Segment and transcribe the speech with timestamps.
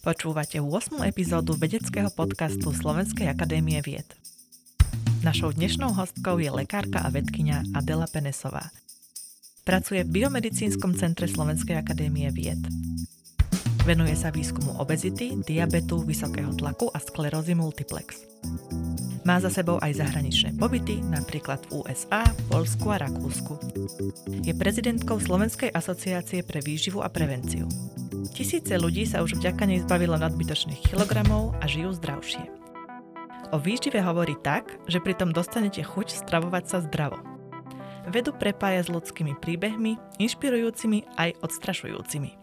[0.00, 1.06] Počúvate 8.
[1.06, 4.06] epizódu vedeckého podcastu Slovenskej akadémie vied.
[5.20, 8.74] Našou dnešnou hostkou je lekárka a vedkynia Adela Penesová.
[9.62, 12.58] Pracuje v Biomedicínskom centre Slovenskej akadémie vied.
[13.86, 18.29] Venuje sa výskumu obezity, diabetu, vysokého tlaku a sklerózy multiplex.
[19.30, 23.62] Má za sebou aj zahraničné pobyty, napríklad v USA, Polsku a Rakúsku.
[24.42, 27.70] Je prezidentkou Slovenskej asociácie pre výživu a prevenciu.
[28.34, 32.42] Tisíce ľudí sa už vďaka nej zbavilo nadbytočných kilogramov a žijú zdravšie.
[33.54, 37.22] O výžive hovorí tak, že pritom dostanete chuť stravovať sa zdravo.
[38.10, 42.34] Vedu prepája s ľudskými príbehmi, inšpirujúcimi aj odstrašujúcimi.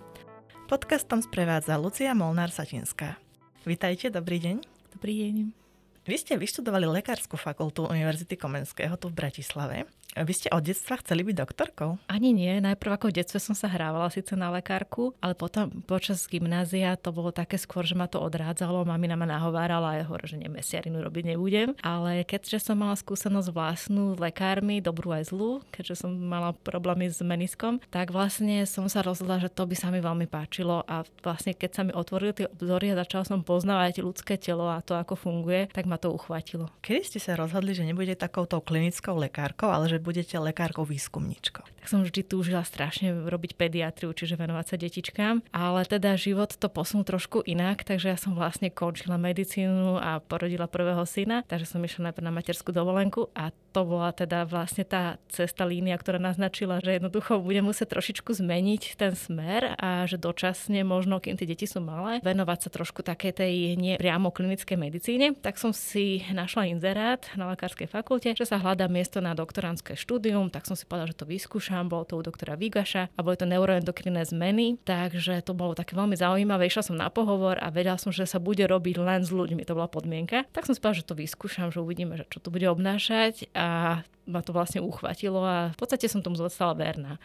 [0.72, 3.20] Podcastom sprevádza Lucia Molnár-Satinská.
[3.68, 4.56] Vítajte, dobrý deň.
[4.96, 5.67] Dobrý deň.
[6.08, 9.84] Vy ste vyštudovali Lekárskú fakultu Univerzity Komenského tu v Bratislave.
[10.18, 12.02] Vy ste od detstva chceli byť doktorkou?
[12.10, 12.58] Ani nie.
[12.58, 17.14] Najprv ako v detstve som sa hrávala síce na lekárku, ale potom počas gymnázia to
[17.14, 18.82] bolo také skôr, že ma to odrádzalo.
[18.82, 21.78] Mamina ma nahovárala aj hovorí, že mesiarinu robiť nebudem.
[21.86, 27.14] Ale keďže som mala skúsenosť vlastnú s lekármi, dobrú aj zlú, keďže som mala problémy
[27.14, 31.06] s meniskom, tak vlastne som sa rozhodla, že to by sa mi veľmi páčilo a
[31.22, 34.98] vlastne keď sa mi otvorili tie obzory a začala som poznávať ľudské telo a to,
[34.98, 36.72] ako funguje, tak ma to uchvátilo.
[36.82, 41.68] Kedy ste sa rozhodli, že nebudete takouto klinickou lekárkou, ale že budete lekárkou výskumníčkou?
[41.84, 46.72] Tak som vždy túžila strašne robiť pediatriu, čiže venovať sa detičkám, ale teda život to
[46.72, 51.84] posunul trošku inak, takže ja som vlastne končila medicínu a porodila prvého syna, takže som
[51.84, 56.80] išla najprv na materskú dovolenku a to bola teda vlastne tá cesta línia, ktorá naznačila,
[56.80, 61.68] že jednoducho budem musieť trošičku zmeniť ten smer a že dočasne možno, kým tie deti
[61.68, 66.70] sú malé, venovať sa trošku také tej nie priamo klinickej medicíne, tak som si našla
[66.70, 71.10] inzerát na lekárskej fakulte, že sa hľadá miesto na doktorantské štúdium, tak som si povedala,
[71.10, 75.58] že to vyskúšam, bolo to u doktora Vigaša a boli to neuroendokrinné zmeny, takže to
[75.58, 76.70] bolo také veľmi zaujímavé.
[76.70, 79.74] Išla som na pohovor a vedela som, že sa bude robiť len s ľuďmi, to
[79.74, 80.46] bola podmienka.
[80.54, 84.02] Tak som si povedala, že to vyskúšam, že uvidíme, že čo to bude obnášať a
[84.28, 87.16] ma to vlastne uchvatilo a v podstate som tomu zostala verná.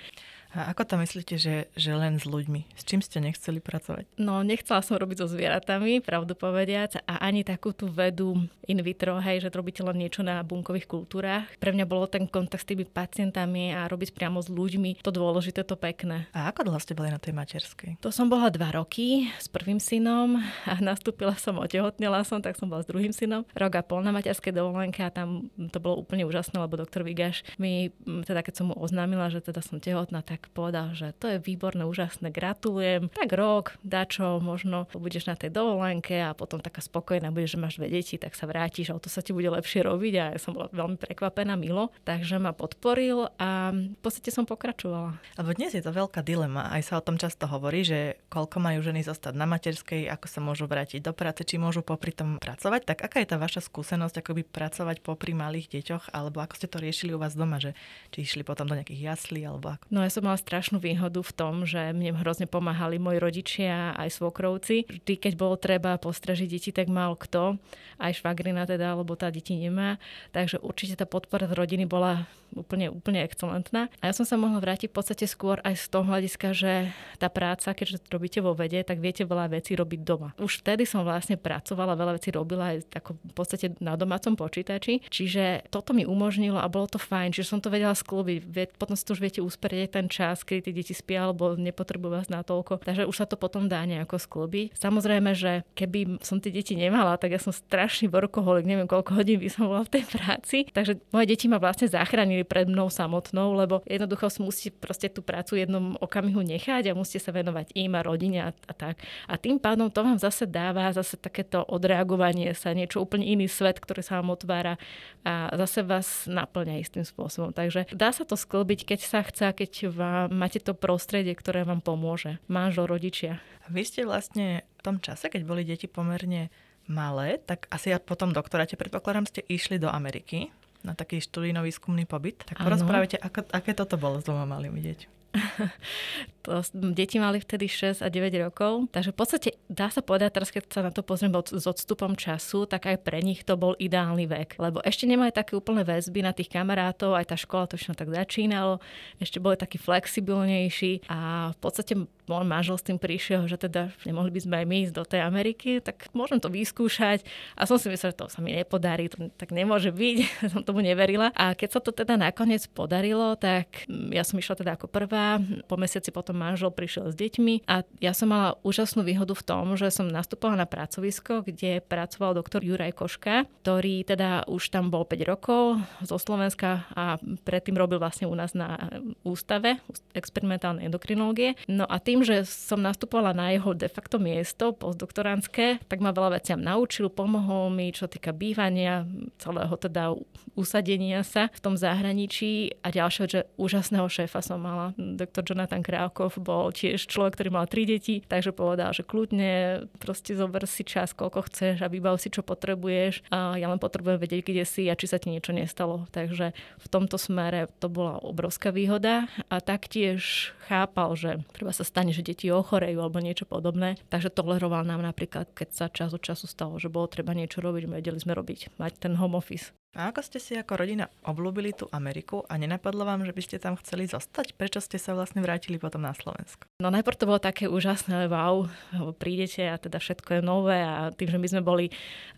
[0.52, 2.76] A ako to myslíte, že, že len s ľuďmi?
[2.76, 4.04] S čím ste nechceli pracovať?
[4.20, 8.36] No, nechcela som robiť so zvieratami, pravdu povediac, a ani takú tú vedu
[8.68, 11.48] in vitro, hej, že robíte len niečo na bunkových kultúrach.
[11.56, 15.64] Pre mňa bolo ten kontakt s tými pacientami a robiť priamo s ľuďmi to dôležité,
[15.64, 16.28] to pekné.
[16.36, 18.04] A ako dlho ste boli na tej materskej?
[18.04, 20.36] To som bola dva roky s prvým synom
[20.68, 23.48] a nastúpila som, otehotnila som, tak som bola s druhým synom.
[23.56, 27.41] Rok a pol na materskej dovolenke a tam to bolo úplne úžasné, lebo doktor Vigaš
[27.56, 31.41] mi, teda keď som mu oznámila, že teda som tehotná, tak povedal, že to je
[31.41, 33.08] výborné, úžasné, gratulujem.
[33.16, 37.80] Tak rok, dačo, možno budeš na tej dovolenke a potom taká spokojná budeš, že máš
[37.80, 40.53] dve deti, tak sa vrátiš o to sa ti bude lepšie robiť a ja som
[40.53, 41.88] bola veľmi prekvapená, milo.
[42.04, 45.16] Takže ma podporil a v podstate som pokračovala.
[45.41, 48.84] Lebo dnes je to veľká dilema, aj sa o tom často hovorí, že koľko majú
[48.84, 52.84] ženy zostať na materskej, ako sa môžu vrátiť do práce, či môžu popri tom pracovať.
[52.84, 56.69] Tak aká je tá vaša skúsenosť, ako by pracovať popri malých deťoch, alebo ako ste
[56.69, 57.78] to riešili u vás doma, že
[58.10, 59.87] či išli potom do nejakých jaslí, alebo ako?
[59.94, 64.19] No ja som mala strašnú výhodu v tom, že mne hrozne pomáhali moji rodičia aj
[64.19, 64.91] svokrovci.
[64.91, 67.62] Vždy, keď bolo treba postrežiť deti, tak mal kto,
[68.03, 70.03] aj švagrina teda, lebo tá deti nemá.
[70.34, 73.88] Takže určite tá podpora z rodiny bola úplne, úplne excelentná.
[74.04, 76.72] A ja som sa mohla vrátiť v podstate skôr aj z toho hľadiska, že
[77.16, 80.37] tá práca, keďže to robíte vo vede, tak viete veľa vecí robiť doma.
[80.37, 85.00] Už vtedy som vlastne pracovala, veľa vecí robila aj tako v podstate na domácom počítači,
[85.09, 88.49] čiže toto mi umožnilo bolo to fajn, že som to vedela sklúbiť.
[88.81, 92.33] Potom si to už viete usporiť ten čas, keď tie deti spia alebo nepotrebujú vás
[92.33, 92.81] na toľko.
[92.81, 94.72] Takže už sa to potom dá nejako sklobiť.
[94.81, 99.37] Samozrejme, že keby som tie deti nemala, tak ja som strašný workoholik, neviem koľko hodín
[99.37, 100.59] by som bola v tej práci.
[100.72, 105.60] Takže moje deti ma vlastne zachránili pred mnou samotnou, lebo jednoducho musíte proste tú prácu
[105.60, 109.03] jednom okamihu nechať a musíte sa venovať im a rodine a, a tak.
[109.28, 113.83] A tým pádom to vám zase dáva zase takéto odreagovanie sa, niečo úplne iný svet,
[113.83, 114.78] ktorý sa vám otvára
[115.27, 117.56] a zase vás naplňa istým spôsobom.
[117.56, 121.80] Takže dá sa to sklbiť, keď sa chce, keď vám máte to prostredie, ktoré vám
[121.80, 122.36] pomôže.
[122.52, 123.41] Manžel, rodičia.
[123.72, 126.53] Vy ste vlastne v tom čase, keď boli deti pomerne
[126.84, 130.53] malé, tak asi ja po tom doktoráte, predpokladám, ste išli do Ameriky
[130.84, 132.44] na taký študijno-výskumný pobyt.
[132.44, 135.22] Tak porozprávajte, ako, aké toto bolo s dvoma malými deťmi.
[136.44, 140.52] to, deti mali vtedy 6 a 9 rokov, takže v podstate dá sa povedať, teraz
[140.52, 144.28] keď sa na to pozriem s odstupom času, tak aj pre nich to bol ideálny
[144.28, 148.12] vek, lebo ešte nemali také úplné väzby na tých kamarátov, aj tá škola to tak
[148.12, 148.82] začínalo,
[149.16, 151.92] ešte boli takí flexibilnejší a v podstate
[152.27, 155.21] môj manžel s tým prišiel, že teda nemohli by sme aj my ísť do tej
[155.22, 157.24] Ameriky, tak môžem to vyskúšať.
[157.57, 160.16] A som si myslela, že to sa mi nepodarí, to tak nemôže byť,
[160.53, 161.30] som tomu neverila.
[161.34, 165.77] A keď sa to teda nakoniec podarilo, tak ja som išla teda ako prvá, po
[165.80, 169.89] mesiaci potom manžel prišiel s deťmi a ja som mala úžasnú výhodu v tom, že
[169.89, 175.22] som nastupovala na pracovisko, kde pracoval doktor Juraj Koška, ktorý teda už tam bol 5
[175.25, 177.16] rokov zo Slovenska a
[177.47, 178.77] predtým robil vlastne u nás na
[179.25, 179.80] ústave
[180.13, 181.57] experimentálnej endokrinológie.
[181.71, 186.36] No a tým, že som nastupovala na jeho de facto miesto postdoktorantské, tak ma veľa
[186.36, 189.09] veciam naučil, pomohol mi, čo týka bývania,
[189.41, 190.12] celého teda
[190.53, 194.92] usadenia sa v tom zahraničí a ďalšieho, že úžasného šéfa som mala.
[195.00, 200.36] Doktor Jonathan Krávkov bol tiež človek, ktorý mal tri deti, takže povedal, že kľudne proste
[200.36, 203.24] zober si čas, koľko chceš a vybav si, čo potrebuješ.
[203.32, 206.04] A ja len potrebujem vedieť, kde si a či sa ti niečo nestalo.
[206.12, 212.14] Takže v tomto smere to bola obrovská výhoda a taktiež chápal, že treba sa stane,
[212.14, 213.98] že deti ochorejú alebo niečo podobné.
[214.09, 217.91] Takže toleroval nám napríklad, keď sa čas od času stalo, že bolo treba niečo robiť,
[217.91, 219.74] vedeli sme robiť, mať ten home office.
[219.92, 223.60] A ako ste si ako rodina obľúbili tú Ameriku a nenapadlo vám, že by ste
[223.60, 224.56] tam chceli zostať?
[224.56, 226.65] Prečo ste sa vlastne vrátili potom na Slovensko?
[226.80, 228.72] No najprv to bolo také úžasné, wow,
[229.21, 231.86] prídete a teda všetko je nové a tým, že my sme boli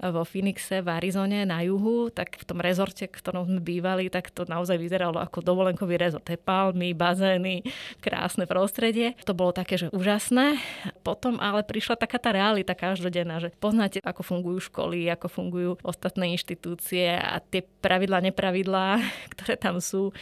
[0.02, 4.42] vo Phoenixe v Arizone na juhu, tak v tom rezorte, ktorom sme bývali, tak to
[4.50, 6.26] naozaj vyzeralo ako dovolenkový rezort.
[6.26, 7.62] Tie palmy, bazény,
[8.02, 9.14] krásne prostredie.
[9.30, 10.58] To bolo také, že úžasné.
[11.06, 16.34] Potom ale prišla taká tá realita každodenná, že poznáte, ako fungujú školy, ako fungujú ostatné
[16.34, 19.00] inštitúcie a tie pravidlá, nepravidlá,
[19.36, 20.14] ktoré tam sú,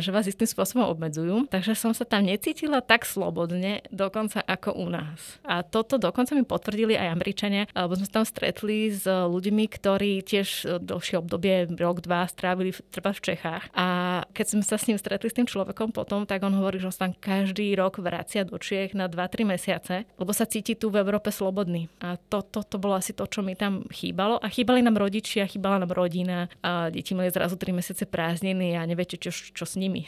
[0.00, 1.48] že vás istým spôsobom obmedzujú.
[1.52, 5.40] Takže som sa tam necítila tak slobodne, dokonca ako u nás.
[5.44, 10.24] A toto dokonca mi potvrdili aj Američania, lebo sme sa tam stretli s ľuďmi, ktorí
[10.24, 13.68] tiež dlhšie obdobie, rok, dva, strávili treba v Čechách.
[13.76, 13.86] A
[14.32, 17.08] keď sme sa s ním stretli, s tým človekom potom, tak on hovorí, že sa
[17.08, 21.28] tam každý rok vracia do Čiech na 2-3 mesiace, lebo sa cíti tu v Európe
[21.28, 21.90] slobodný.
[22.00, 24.40] A to, to, to bolo asi to, čo mi tam chýbalo.
[24.40, 28.78] A chýbali nám rodičia, chýbala nám rodina rodina a deti mali zrazu 3 mesiace prázdniny
[28.78, 30.06] a neviete, čo, čo s nimi.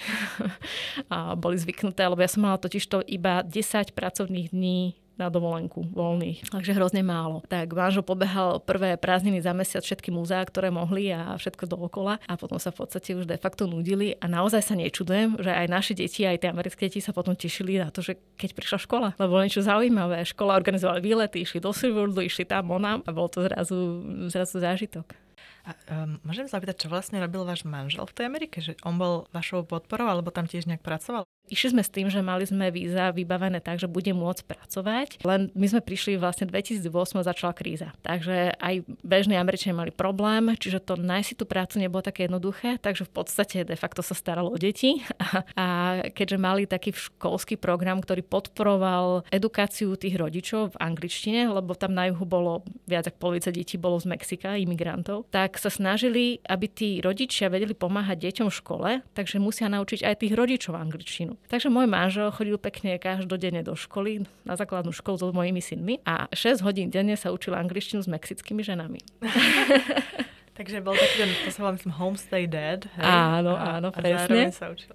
[1.12, 5.92] a boli zvyknuté, lebo ja som mala totiž to iba 10 pracovných dní na dovolenku
[5.92, 7.44] voľných, takže hrozne málo.
[7.44, 12.32] Tak manžel pobehal prvé prázdniny za mesiac všetky múzeá, ktoré mohli a všetko dookola a
[12.40, 15.92] potom sa v podstate už de facto nudili a naozaj sa nečudujem, že aj naše
[15.92, 19.36] deti, aj tie americké deti sa potom tešili na to, že keď prišla škola, lebo
[19.36, 20.24] niečo zaujímavé.
[20.24, 24.00] Škola organizovala výlety, išli do Silverwoodu, išli tam onam a bol to zrazu,
[24.32, 25.12] zrazu zážitok.
[25.62, 28.58] A, um, môžem sa opýtať, čo vlastne robil váš manžel v tej Amerike?
[28.58, 31.22] Že on bol vašou podporou alebo tam tiež nejak pracoval?
[31.52, 35.52] Išli sme s tým, že mali sme víza vybavené tak, že bude môcť pracovať, len
[35.52, 36.88] my sme prišli vlastne 2008
[37.20, 37.92] začala kríza.
[38.00, 42.80] Takže aj bežní Američania mali problém, čiže to nájsť si tú prácu nebolo také jednoduché,
[42.80, 45.66] takže v podstate de facto sa staralo o deti a, a
[46.08, 52.08] keďže mali taký školský program, ktorý podporoval edukáciu tých rodičov v angličtine, lebo tam na
[52.08, 57.04] juhu bolo viac ako polovica detí bolo z Mexika, imigrantov, tak sa snažili, aby tí
[57.04, 61.36] rodičia vedeli pomáhať deťom v škole, takže musia naučiť aj tých rodičov angličtinu.
[61.48, 66.26] Takže môj manžel chodil pekne každodenne do školy, na základnú školu so mojimi synmi a
[66.32, 69.00] 6 hodín denne sa učil angličtinu s mexickými ženami.
[70.52, 72.84] Takže bol taký ten, to sa volá, myslím, homestay dad.
[72.84, 73.08] Hej?
[73.08, 74.48] Áno, a, áno, presne.
[74.48, 74.92] A sa učil.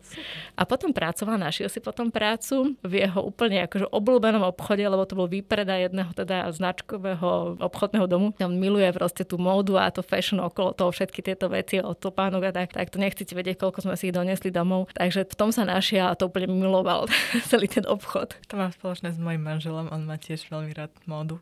[0.54, 5.18] A potom pracoval, našiel si potom prácu v jeho úplne akože obľúbenom obchode, lebo to
[5.18, 8.38] bol výpredaj jedného teda značkového obchodného domu.
[8.38, 12.42] On miluje proste tú módu a to fashion okolo toho, všetky tieto veci od topánok
[12.48, 14.94] a tak, tak to nechcete vedieť, koľko sme si ich donesli domov.
[14.94, 17.10] Takže v tom sa našiel a to úplne miloval
[17.50, 18.38] celý ten obchod.
[18.54, 21.42] To mám spoločné s mojim manželom, on má tiež veľmi rád módu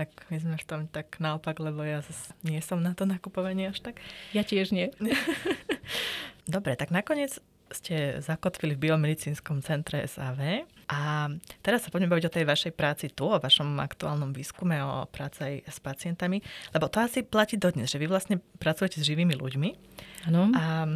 [0.00, 2.00] tak my sme v tom tak naopak, lebo ja
[2.40, 4.00] nie som na to nakupovanie až tak.
[4.32, 4.88] Ja tiež nie.
[6.48, 7.36] Dobre, tak nakoniec
[7.70, 11.30] ste zakotvili v biomedicínskom centre SAV a
[11.62, 15.44] teraz sa poďme baviť o tej vašej práci tu, o vašom aktuálnom výskume, o práci
[15.44, 16.42] aj s pacientami,
[16.74, 19.70] lebo to asi platí dodnes, že vy vlastne pracujete s živými ľuďmi.
[20.32, 20.50] Áno.
[20.56, 20.90] A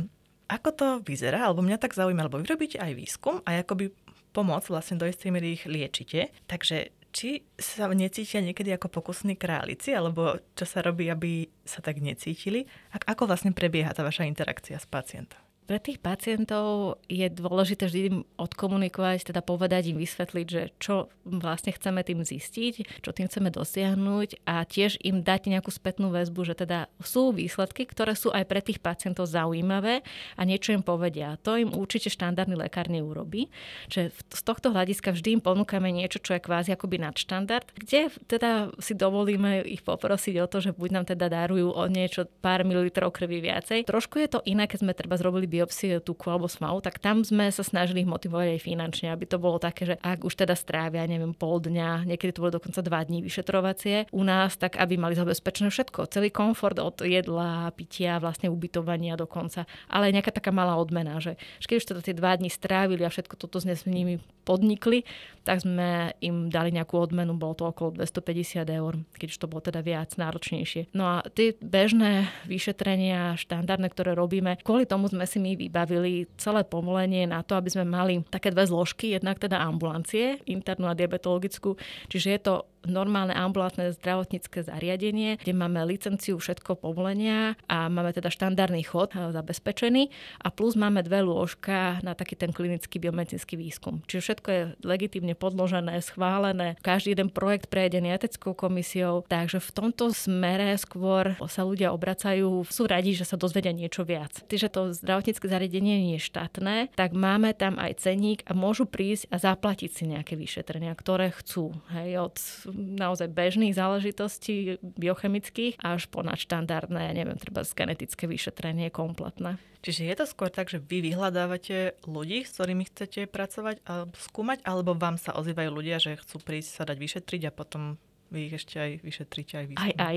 [0.51, 3.95] ako to vyzerá, alebo mňa tak zaujíma, lebo vy robíte aj výskum a akoby
[4.35, 6.35] pomoc vlastne do istej miery ich liečite.
[6.51, 12.03] Takže či sa necítia niekedy ako pokusní králici, alebo čo sa robí, aby sa tak
[12.03, 12.67] necítili?
[12.91, 15.44] Ako vlastne prebieha tá vaša interakcia s pacientom?
[15.65, 21.73] Pre tých pacientov je dôležité vždy im odkomunikovať, teda povedať im, vysvetliť, že čo vlastne
[21.73, 26.55] chceme tým zistiť, čo tým chceme dosiahnuť a tiež im dať nejakú spätnú väzbu, že
[26.61, 30.05] teda sú výsledky, ktoré sú aj pre tých pacientov zaujímavé
[30.37, 31.41] a niečo im povedia.
[31.49, 33.49] To im určite štandardný lekár neurobí.
[33.89, 38.69] Čiže z tohto hľadiska vždy im ponúkame niečo, čo je kvázi akoby nadštandard, kde teda
[38.77, 43.17] si dovolíme ich poprosiť o to, že buď nám teda darujú o niečo pár mililitrov
[43.17, 43.89] krvi viacej.
[43.89, 47.47] Trošku je to iné, keď sme treba zrobili biopsie tuku alebo smalu, tak tam sme
[47.55, 51.07] sa snažili ich motivovať aj finančne, aby to bolo také, že ak už teda strávia,
[51.07, 55.15] neviem, pol dňa, niekedy to bolo dokonca dva dní vyšetrovacie u nás, tak aby mali
[55.15, 61.23] zabezpečené všetko, celý komfort od jedla, pitia, vlastne ubytovania dokonca, ale nejaká taká malá odmena,
[61.23, 65.09] že keď už teda tie dva dní strávili a všetko toto s nimi podnikli,
[65.45, 69.61] tak sme im dali nejakú odmenu, bolo to okolo 250 eur, keď už to bolo
[69.65, 70.93] teda viac náročnejšie.
[70.93, 76.65] No a tie bežné vyšetrenia, štandardné, ktoré robíme, kvôli tomu sme si my vybavili celé
[76.65, 81.77] povolenie na to, aby sme mali také dve zložky, jednak teda ambulancie, internú a diabetologickú,
[82.09, 82.55] čiže je to
[82.87, 89.33] normálne ambulantné zdravotnícke zariadenie, kde máme licenciu, všetko povolenia a máme teda štandardný chod eh,
[89.33, 90.11] zabezpečený
[90.43, 94.05] a plus máme dve lôžka na taký ten klinický biomedicínsky výskum.
[94.07, 96.77] Čiže všetko je legitímne podložené, schválené.
[96.85, 102.87] Každý jeden projekt prejdený etickou komisiou, takže v tomto smere skôr sa ľudia obracajú, sú
[102.87, 104.45] radi, že sa dozvedia niečo viac.
[104.47, 109.31] Čiže to zdravotnícke zariadenie nie je štátne, tak máme tam aj ceník a môžu prísť
[109.31, 111.75] a zaplatiť si nejaké vyšetrenia, ktoré chcú.
[111.91, 112.37] Hej, od
[112.75, 119.57] naozaj bežných záležitostí biochemických až po nadštandardné, neviem, treba genetické vyšetrenie kompletné.
[119.85, 124.65] Čiže je to skôr tak, že vy vyhľadávate ľudí, s ktorými chcete pracovať a skúmať,
[124.65, 128.01] alebo vám sa ozývajú ľudia, že chcú prísť sa dať vyšetriť a potom
[128.35, 129.75] vy ich ešte aj vyšetríte, aj vy.
[129.79, 130.17] Aj, aj.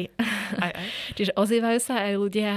[0.58, 0.88] aj, aj.
[1.18, 2.52] Čiže ozývajú sa aj ľudia,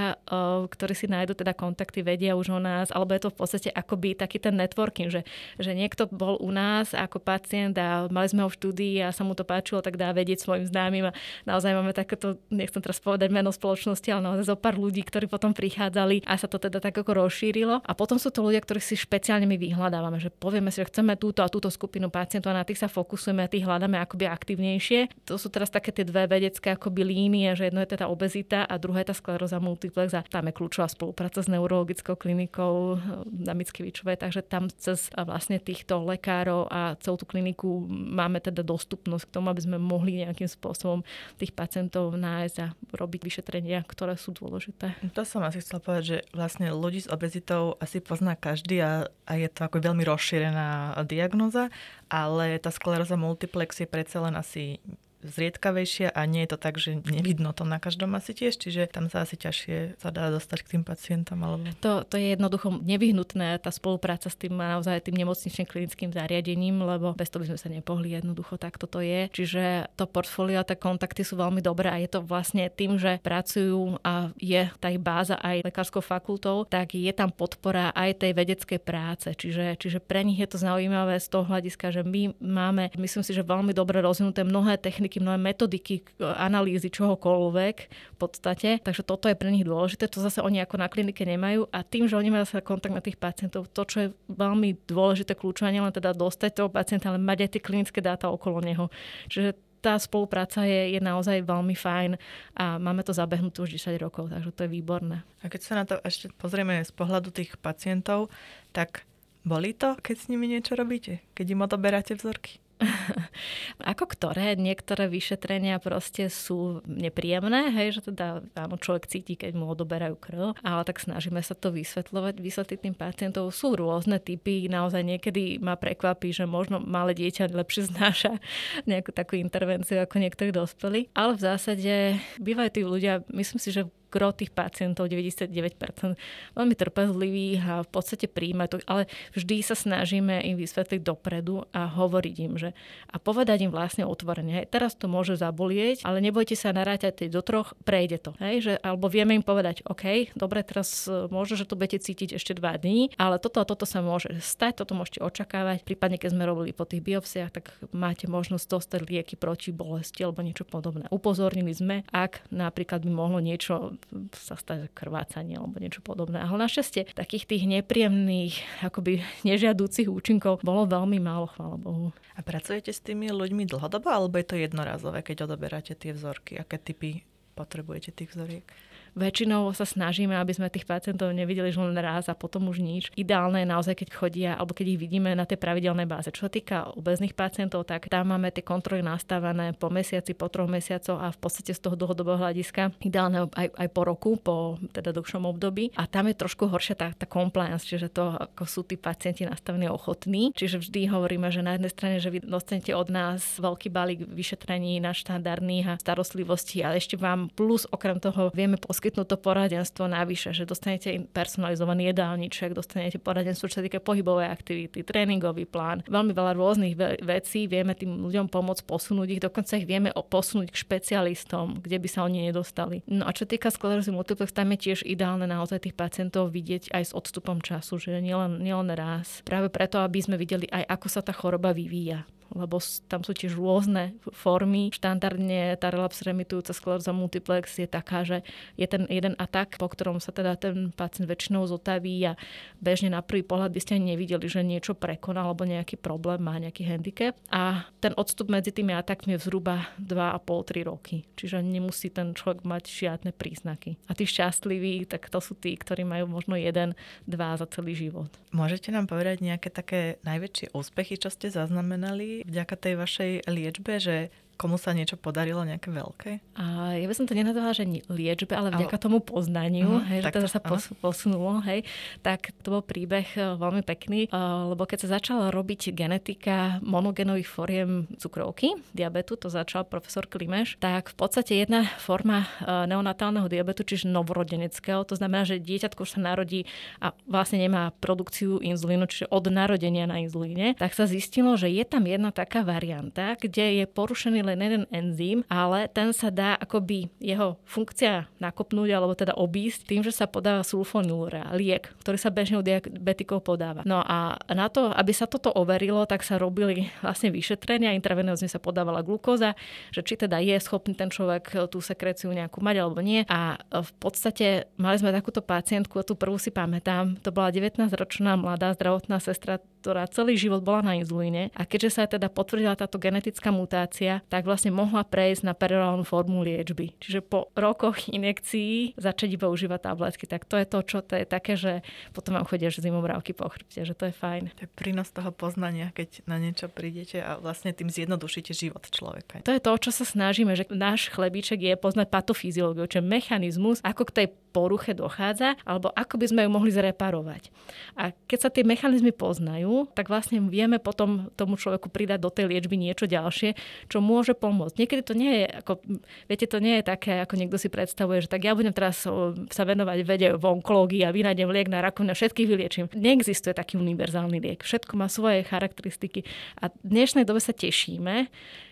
[0.65, 4.17] ktorí si nájdú teda kontakty, vedia už o nás, alebo je to v podstate akoby
[4.17, 5.21] taký ten networking, že,
[5.61, 9.21] že niekto bol u nás ako pacient a mali sme ho v štúdii a sa
[9.21, 11.15] mu to páčilo, tak dá vedieť svojim známym a
[11.45, 15.53] naozaj máme takéto, nechcem teraz povedať meno spoločnosti, ale naozaj zo pár ľudí, ktorí potom
[15.53, 17.85] prichádzali a sa to teda tak ako rozšírilo.
[17.85, 21.13] A potom sú to ľudia, ktorých si špeciálne my vyhľadávame, že povieme si, že chceme
[21.19, 25.27] túto a túto skupinu pacientov a na tých sa fokusujeme a tých hľadáme akoby aktivnejšie.
[25.27, 28.79] To sú teraz také tie dve vedecké akoby línie, že jedno je teda obezita a
[28.79, 33.51] druhé je tá skleróza multiplex a tam je kľúčová spolupráca s neurologickou klinikou eh, na
[33.51, 39.27] Mickiewiczowej, takže tam cez eh, vlastne týchto lekárov a celú tú kliniku máme teda dostupnosť
[39.27, 41.03] k tomu, aby sme mohli nejakým spôsobom
[41.35, 44.95] tých pacientov nájsť a robiť vyšetrenia, ktoré sú dôležité.
[45.11, 49.33] To som asi chcela povedať, že vlastne ľudí s obezitou asi pozná každý a, a
[49.35, 51.73] je to ako veľmi rozšírená diagnoza,
[52.07, 54.79] ale tá skleróza multiplex je predsa len asi
[55.23, 59.07] zriedkavejšia a nie je to tak, že nevidno to na každom asi tiež, čiže tam
[59.07, 61.39] sa asi ťažšie sa dá dostať k tým pacientom.
[61.41, 61.65] Alebo...
[61.81, 67.13] To, to je jednoducho nevyhnutné, tá spolupráca s tým naozaj tým nemocničným klinickým zariadením, lebo
[67.13, 69.29] bez toho by sme sa nepohli jednoducho, tak toto je.
[69.31, 74.01] Čiže to portfólio tie kontakty sú veľmi dobré a je to vlastne tým, že pracujú
[74.05, 79.27] a je tá báza aj lekárskou fakultou, tak je tam podpora aj tej vedeckej práce.
[79.33, 83.33] Čiže, čiže pre nich je to zaujímavé z toho hľadiska, že my máme, myslím si,
[83.33, 87.75] že veľmi dobre rozvinuté mnohé techniky techniky, mnohé metodiky analýzy čohokoľvek
[88.15, 88.79] v podstate.
[88.79, 90.07] Takže toto je pre nich dôležité.
[90.07, 93.03] To zase oni ako na klinike nemajú a tým, že oni majú sa kontakt na
[93.03, 97.43] tých pacientov, to, čo je veľmi dôležité kľúčové, len teda dostať toho pacienta, ale mať
[97.43, 98.87] aj tie klinické dáta okolo neho.
[99.27, 102.13] Čiže tá spolupráca je, je naozaj veľmi fajn
[102.53, 105.25] a máme to zabehnuté už 10 rokov, takže to je výborné.
[105.41, 108.29] A keď sa na to ešte pozrieme z pohľadu tých pacientov,
[108.77, 109.09] tak
[109.41, 111.25] boli to, keď s nimi niečo robíte?
[111.33, 112.61] Keď im odoberáte vzorky?
[113.91, 114.57] Ako ktoré?
[114.57, 120.57] Niektoré vyšetrenia proste sú nepríjemné, hej, že teda áno, človek cíti, keď mu odoberajú krv,
[120.61, 123.53] ale tak snažíme sa to vysvetľovať, vysvetliť tým pacientov.
[123.53, 128.41] Sú rôzne typy, naozaj niekedy ma prekvapí, že možno malé dieťa lepšie znáša
[128.89, 131.93] nejakú takú intervenciu ako niektorí dospelí, ale v zásade
[132.41, 136.19] bývajú tí ľudia, myslím si, že gro tých pacientov, 99%,
[136.53, 141.87] veľmi trpezlivých a v podstate príjma to, ale vždy sa snažíme im vysvetliť dopredu a
[141.87, 142.69] hovoriť im, že
[143.07, 147.39] a povedať im vlastne otvorene, hej, teraz to môže zabolieť, ale nebojte sa narátať do
[147.39, 148.31] troch, prejde to.
[148.43, 152.57] Hej, že, alebo vieme im povedať, OK, dobre, teraz môže, že to budete cítiť ešte
[152.57, 155.87] dva dní, ale toto a toto sa môže stať, toto môžete očakávať.
[155.87, 157.65] Prípadne, keď sme robili po tých biopsiách, tak
[157.95, 161.07] máte možnosť dostať lieky proti bolesti alebo niečo podobné.
[161.13, 163.95] Upozornili sme, ak napríklad by mohlo niečo
[164.35, 166.41] sa stať krvácanie alebo niečo podobné.
[166.41, 172.11] Ale našťastie takých tých nepríjemných, akoby nežiadúcich účinkov bolo veľmi málo, chvála Bohu.
[172.35, 176.59] A pracujete s tými ľuďmi dlhodobo, alebo je to jednorazové, keď odoberáte tie vzorky?
[176.59, 177.23] Aké typy
[177.55, 178.67] potrebujete tých vzoriek?
[179.11, 183.03] Väčšinou sa snažíme, aby sme tých pacientov nevideli len raz a potom už nič.
[183.19, 186.31] Ideálne je naozaj, keď chodia alebo keď ich vidíme na tej pravidelnej báze.
[186.31, 190.71] Čo sa týka obezných pacientov, tak tam máme tie kontroly nastavené po mesiaci, po troch
[190.71, 195.11] mesiacoch a v podstate z toho dlhodobého hľadiska ideálne aj, aj po roku, po teda
[195.11, 195.91] dlhšom období.
[195.99, 199.91] A tam je trošku horšia tá, tá compliance, čiže to, ako sú tí pacienti nastavení
[199.91, 200.55] ochotní.
[200.55, 205.03] Čiže vždy hovoríme, že na jednej strane, že vy dostanete od nás veľký balík vyšetrení
[205.03, 210.05] na štandardných a starostlivosti, ale ešte vám plus okrem toho vieme poskytnúť poskytnúť to poradenstvo
[210.05, 216.29] navyše, že dostanete personalizovaný jedálniček, dostanete poradenstvo, čo sa týka pohybovej aktivity, tréningový plán, veľmi
[216.29, 220.77] veľa rôznych ve- vecí, vieme tým ľuďom pomôcť posunúť ich, dokonca ich vieme posunúť k
[220.85, 223.01] špecialistom, kde by sa oni nedostali.
[223.09, 227.03] No a čo týka sklerózy multiplex, tam je tiež ideálne naozaj tých pacientov vidieť aj
[227.09, 229.41] s odstupom času, že nielen, nielen raz.
[229.41, 232.77] Práve preto, aby sme videli aj, ako sa tá choroba vyvíja lebo
[233.07, 234.91] tam sú tiež rôzne formy.
[234.91, 238.43] Štandardne tá relapse remitujúca skleróza multiplex je taká, že
[238.75, 242.35] je ten jeden atak, po ktorom sa teda ten pacient väčšinou zotaví a
[242.83, 246.59] bežne na prvý pohľad by ste ani nevideli, že niečo prekonal alebo nejaký problém, má
[246.59, 247.35] nejaký handicap.
[247.51, 251.15] A ten odstup medzi tými atakmi je zhruba 2,5-3 roky.
[251.39, 253.95] Čiže nemusí ten človek mať žiadne príznaky.
[254.07, 256.93] A tí šťastliví, tak to sú tí, ktorí majú možno jeden,
[257.25, 258.29] dva za celý život.
[258.51, 264.29] Môžete nám povedať nejaké také najväčšie úspechy, čo ste zaznamenali vďaka tej vašej liečbe, že
[264.61, 266.31] komu sa niečo podarilo nejaké veľké?
[266.61, 269.03] A ja by som to nenazvala, že liečbe, ale vďaka ale...
[269.09, 271.81] tomu poznaniu, uh-huh, hej, že teda sa pos- posunulo, hej,
[272.21, 277.49] tak to bol príbeh e, veľmi pekný, uh, lebo keď sa začala robiť genetika monogenových
[277.49, 283.81] foriem cukrovky, diabetu, to začal profesor Klimeš, tak v podstate jedna forma uh, neonatálneho diabetu,
[283.81, 286.69] čiže novorodeneckého, to znamená, že dieťatko už sa narodí
[287.01, 291.81] a vlastne nemá produkciu inzulínu, čiže od narodenia na inzulíne, tak sa zistilo, že je
[291.81, 297.07] tam jedna taká varianta, kde je porušený len jeden enzym, ale ten sa dá akoby
[297.23, 302.59] jeho funkcia nakopnúť alebo teda obísť tým, že sa podáva sulfonúra, liek, ktorý sa bežne
[302.59, 303.81] u diabetikov podáva.
[303.87, 308.59] No a na to, aby sa toto overilo, tak sa robili vlastne vyšetrenia, intravenózne sa
[308.59, 309.55] podávala glukóza,
[309.95, 313.23] že či teda je schopný ten človek tú sekreciu nejakú mať alebo nie.
[313.31, 318.73] A v podstate mali sme takúto pacientku, tú prvú si pamätám, to bola 19-ročná mladá
[318.75, 323.49] zdravotná sestra, ktorá celý život bola na inzulíne a keďže sa teda potvrdila táto genetická
[323.49, 326.97] mutácia, tak vlastne mohla prejsť na perorálnu formu liečby.
[326.99, 330.25] Čiže po rokoch injekcií začať iba užívať tabletky.
[330.27, 333.85] Tak to je to, čo to je také, že potom vám chodia zimobrávky po chrbte,
[333.85, 334.51] že to je fajn.
[334.57, 339.45] To je prínos toho poznania, keď na niečo prídete a vlastne tým zjednodušíte život človeka.
[339.45, 343.79] To je to, čo sa snažíme, že náš chlebíček je poznať patofyziológiu, čo je mechanizmus,
[343.85, 347.47] ako k tej poruche dochádza, alebo ako by sme ju mohli zreparovať.
[347.95, 352.51] A keď sa tie mechanizmy poznajú, tak vlastne vieme potom tomu človeku pridať do tej
[352.51, 353.55] liečby niečo ďalšie,
[353.87, 354.77] čo môže pomôcť.
[354.79, 355.81] Niekedy to nie je, ako,
[356.25, 359.03] viete, to nie je také, ako niekto si predstavuje, že tak ja budem teraz
[359.51, 362.85] sa venovať vede v onkológii a vynájdem liek na rakovinu a všetkých vyliečím.
[362.95, 364.63] Neexistuje taký univerzálny liek.
[364.63, 366.23] Všetko má svoje charakteristiky
[366.59, 368.27] a v dnešnej dobe sa tešíme,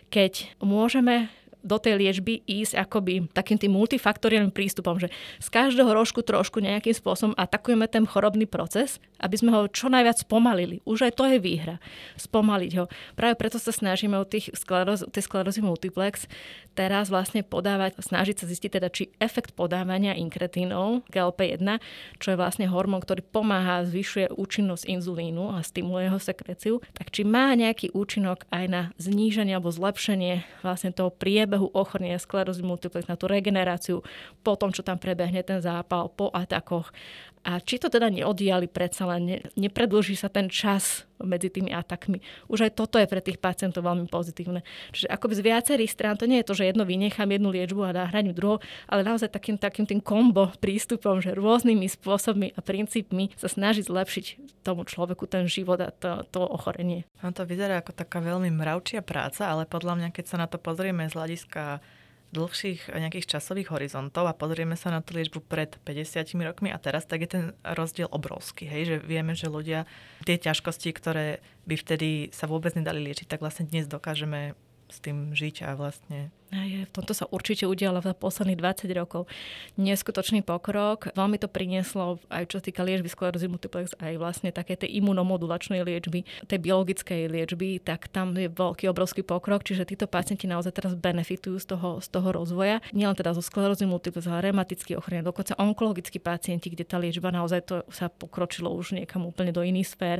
[0.10, 5.12] keď môžeme do tej liečby ísť akoby takým tým multifaktoriálnym prístupom, že
[5.44, 10.24] z každého rožku trošku nejakým spôsobom atakujeme ten chorobný proces, aby sme ho čo najviac
[10.24, 10.80] spomalili.
[10.88, 11.84] Už aj to je výhra.
[12.16, 12.86] Spomaliť ho.
[13.20, 16.32] Práve preto sa snažíme o tých skleroz, tej sklerózy multiplex
[16.80, 21.84] teraz vlastne podávať, snažiť sa zistiť teda, či efekt podávania inkretínov GLP-1,
[22.24, 27.28] čo je vlastne hormón, ktorý pomáha, zvyšuje účinnosť inzulínu a stimuluje jeho sekreciu, tak či
[27.28, 33.10] má nejaký účinok aj na zníženie alebo zlepšenie vlastne toho priebehu priebehu ochornenia sklerózy multiplex,
[33.10, 34.06] na tú regeneráciu,
[34.46, 36.94] po tom, čo tam prebehne ten zápal, po atakoch.
[37.48, 42.20] A či to teda neodiali predsa len, ne, nepredlží sa ten čas medzi tými atakmi.
[42.52, 44.64] Už aj toto je pre tých pacientov veľmi pozitívne.
[44.92, 47.96] Čiže akoby z viacerých strán, to nie je to, že jedno vynechám jednu liečbu a
[47.96, 53.48] náhradím druhou, ale naozaj takým, takým tým kombo prístupom, že rôznymi spôsobmi a princípmi sa
[53.52, 57.08] snaží zlepšiť tomu človeku ten život a to, to ochorenie.
[57.24, 60.60] No to vyzerá ako taká veľmi mravčia práca, ale podľa mňa, keď sa na to
[60.60, 61.84] pozrieme z hľadiska
[62.30, 67.10] dlhších nejakých časových horizontov a pozrieme sa na tú liečbu pred 50 rokmi a teraz,
[67.10, 68.70] tak je ten rozdiel obrovský.
[68.70, 68.82] Hej?
[68.86, 69.90] Že vieme, že ľudia
[70.26, 74.54] tie ťažkosti, ktoré by vtedy sa vôbec nedali liečiť, tak vlastne dnes dokážeme
[74.90, 79.30] s tým žiť a vlastne v tomto sa určite udialo za posledných 20 rokov
[79.78, 81.14] neskutočný pokrok.
[81.14, 85.82] Veľmi to prinieslo aj čo sa týka liečby sklerózy multiplex, aj vlastne také tej imunomodulačnej
[85.86, 90.94] liečby, tej biologickej liečby, tak tam je veľký, obrovský pokrok, čiže títo pacienti naozaj teraz
[90.98, 92.82] benefitujú z toho, z toho rozvoja.
[92.94, 97.62] Nielen teda zo sklerózy multiplex, ale rematický ochorenia, dokonca onkologickí pacienti, kde tá liečba naozaj
[97.66, 100.18] to sa pokročilo už niekam úplne do iných sfér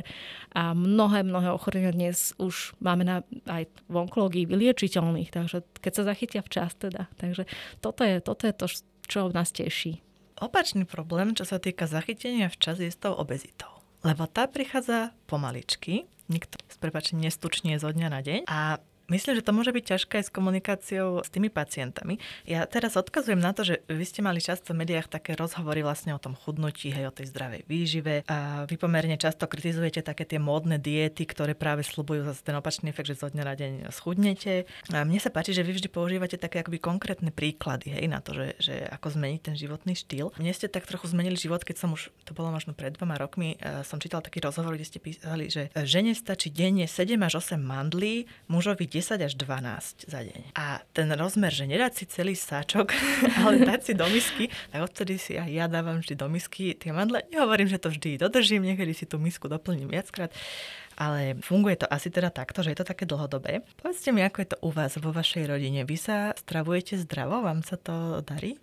[0.54, 3.16] a mnohé, mnohé ochorenia dnes už máme na,
[3.46, 7.08] aj v onkológii vyliečiteľných, takže keď sa zachytia včas teda.
[7.16, 7.48] Takže
[7.80, 8.66] toto je, toto je to,
[9.08, 10.04] čo nás teší.
[10.36, 13.72] Opačný problém, čo sa týka zachytenia včas, je s tou obezitou.
[14.04, 19.42] Lebo tá prichádza pomaličky, nikto s prepačením nestučne zo dňa na deň a Myslím, že
[19.42, 22.22] to môže byť ťažké aj s komunikáciou s tými pacientami.
[22.46, 26.14] Ja teraz odkazujem na to, že vy ste mali často v médiách také rozhovory vlastne
[26.14, 30.38] o tom chudnutí, hej, o tej zdravej výžive a vy pomerne často kritizujete také tie
[30.38, 34.70] módne diety, ktoré práve slubujú zase ten opačný efekt, že zo dňa na deň schudnete.
[34.94, 38.38] A mne sa páči, že vy vždy používate také akoby konkrétne príklady hej, na to,
[38.38, 40.30] že, že ako zmeniť ten životný štýl.
[40.38, 43.58] Mne ste tak trochu zmenili život, keď som už, to bolo možno pred dvoma rokmi,
[43.82, 48.30] som čítala taký rozhovor, kde ste písali, že žene stačí denne 7 až 8 mandlí,
[48.46, 50.52] mužovi 10 až 12 za deň.
[50.56, 52.92] A ten rozmer, že nedať si celý sáčok,
[53.40, 56.92] ale dať si do misky, tak odtedy si aj ja dávam vždy do misky tie
[56.92, 57.24] mandle.
[57.32, 60.30] Nehovorím, že to vždy dodržím, niekedy si tú misku doplním viackrát,
[61.00, 63.64] ale funguje to asi teda takto, že je to také dlhodobé.
[63.80, 65.88] Povedzte mi, ako je to u vás vo vašej rodine.
[65.88, 67.40] Vy sa stravujete zdravo?
[67.40, 68.60] Vám sa to darí?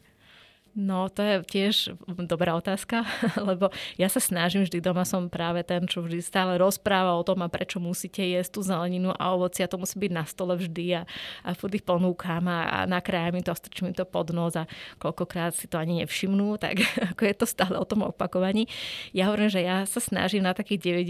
[0.77, 1.97] No, to je tiež
[2.29, 3.01] dobrá otázka,
[3.49, 7.41] lebo ja sa snažím vždy doma som práve ten, čo vždy stále rozpráva o tom,
[7.41, 11.01] a prečo musíte jesť tú zeleninu a ovoci a to musí byť na stole vždy
[11.01, 11.09] a,
[11.41, 14.53] a furt ich ponúkam a, a nakrájam mi to a strčím mi to pod nos
[14.53, 14.69] a
[15.01, 18.69] koľkokrát si to ani nevšimnú, tak ako je to stále o tom opakovaní.
[19.17, 21.09] Ja hovorím, že ja sa snažím na takých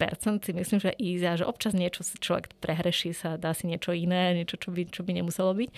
[0.00, 3.68] 90% si myslím, že ísť a že občas niečo si človek prehreší sa, dá si
[3.68, 5.70] niečo iné, niečo, čo by, čo by nemuselo byť.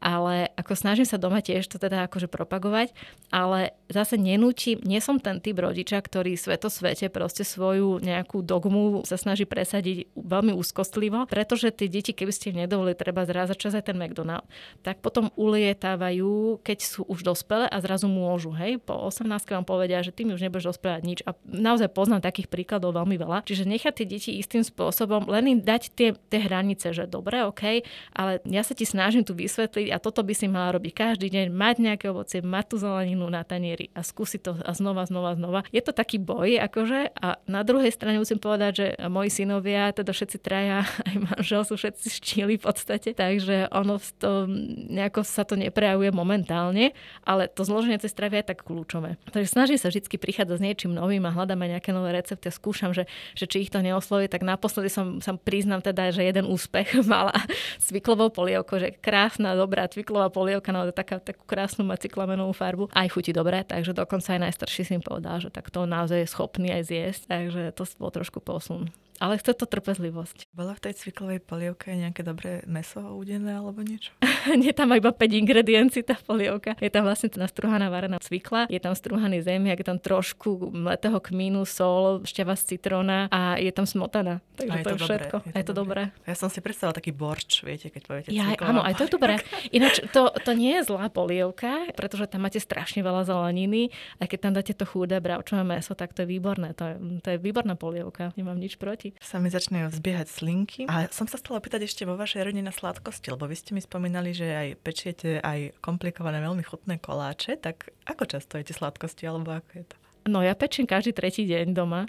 [0.00, 2.94] Ale ako snažím sa doma tiež to teda akože propagovať,
[3.34, 9.02] ale zase nenúčim, nie som ten typ rodiča, ktorý sveto svete proste svoju nejakú dogmu
[9.02, 13.72] sa snaží presadiť veľmi úzkostlivo, pretože tie deti, keby ste im nedovolili treba zrázať čas
[13.74, 14.44] aj ten McDonald,
[14.84, 20.04] tak potom ulietávajú, keď sú už dospelé a zrazu môžu, hej, po 18 vám povedia,
[20.04, 23.48] že ty mi už nebudeš dospelať nič a naozaj poznám takých príkladov veľmi veľa.
[23.48, 27.82] Čiže nechať tie deti istým spôsobom, len im dať tie, tie hranice, že dobre, OK,
[28.12, 31.46] ale ja sa ti snažím tu vysvetliť a toto by si mala robiť každý deň,
[31.48, 35.32] mať nejaké ovoce ovocie, mať tú zeleninu na tanieri a skúsiť to a znova, znova,
[35.32, 35.64] znova.
[35.72, 40.12] Je to taký boj, akože, a na druhej strane musím povedať, že moji synovia, teda
[40.12, 44.44] všetci traja, aj manžel sú všetci štíli v podstate, takže ono to,
[44.92, 46.92] nejako sa to neprejavuje momentálne,
[47.24, 49.16] ale to zloženie tej stravy je tak kľúčové.
[49.32, 52.92] Takže snažím sa vždy prichádzať s niečím novým a hľadám nejaké nové recepty a skúšam,
[52.92, 57.00] že, že či ich to neosloví, tak naposledy som, som priznám teda, že jeden úspech
[57.08, 57.32] mala
[57.80, 62.88] s cviklovou polievkou, že krásna, dobrá cviklová polievka, no taká, takú krásnu má cyklamenovú farbu.
[62.96, 66.32] Aj chutí dobre, takže dokonca aj najstarší si im povedal, že tak to naozaj je
[66.32, 68.88] schopný aj zjesť, takže to bol trošku posun.
[69.18, 70.46] Ale chce to trpezlivosť.
[70.54, 74.14] Bolo v tej cviklovej polievke nejaké dobré meso udené alebo niečo?
[74.62, 76.78] Nie tam iba 5 ingrediencií tá polievka.
[76.78, 81.66] Je tam vlastne nastruhaná varená cvikla, je tam strúhaný zemiak, je tam trošku mletého kmínu,
[81.66, 84.38] sol, šťava z citróna a je tam smotana.
[84.54, 85.36] Takže je to, je všetko.
[85.42, 86.02] Je to, je to dobré.
[86.22, 89.42] Ja som si predstavila taký borč, viete, keď poviete ja, Áno, aj to je dobré.
[89.76, 93.90] Ináč to, to nie je zlá polievka, pretože tam máte strašne veľa zeleniny
[94.22, 96.70] a keď tam dáte to chudé bravčové meso, tak to je výborné.
[96.78, 98.30] To je, to je výborná polievka.
[98.38, 99.28] Nemám nič proti sladkosti.
[99.28, 100.82] Sa mi začne vzbiehať slinky.
[100.88, 103.80] A som sa stala pýtať ešte vo vašej rodine na sladkosti, lebo vy ste mi
[103.80, 109.56] spomínali, že aj pečiete aj komplikované, veľmi chutné koláče, tak ako často jete sladkosti, alebo
[109.56, 109.96] ako je to?
[110.28, 112.04] No ja pečím každý tretí deň doma.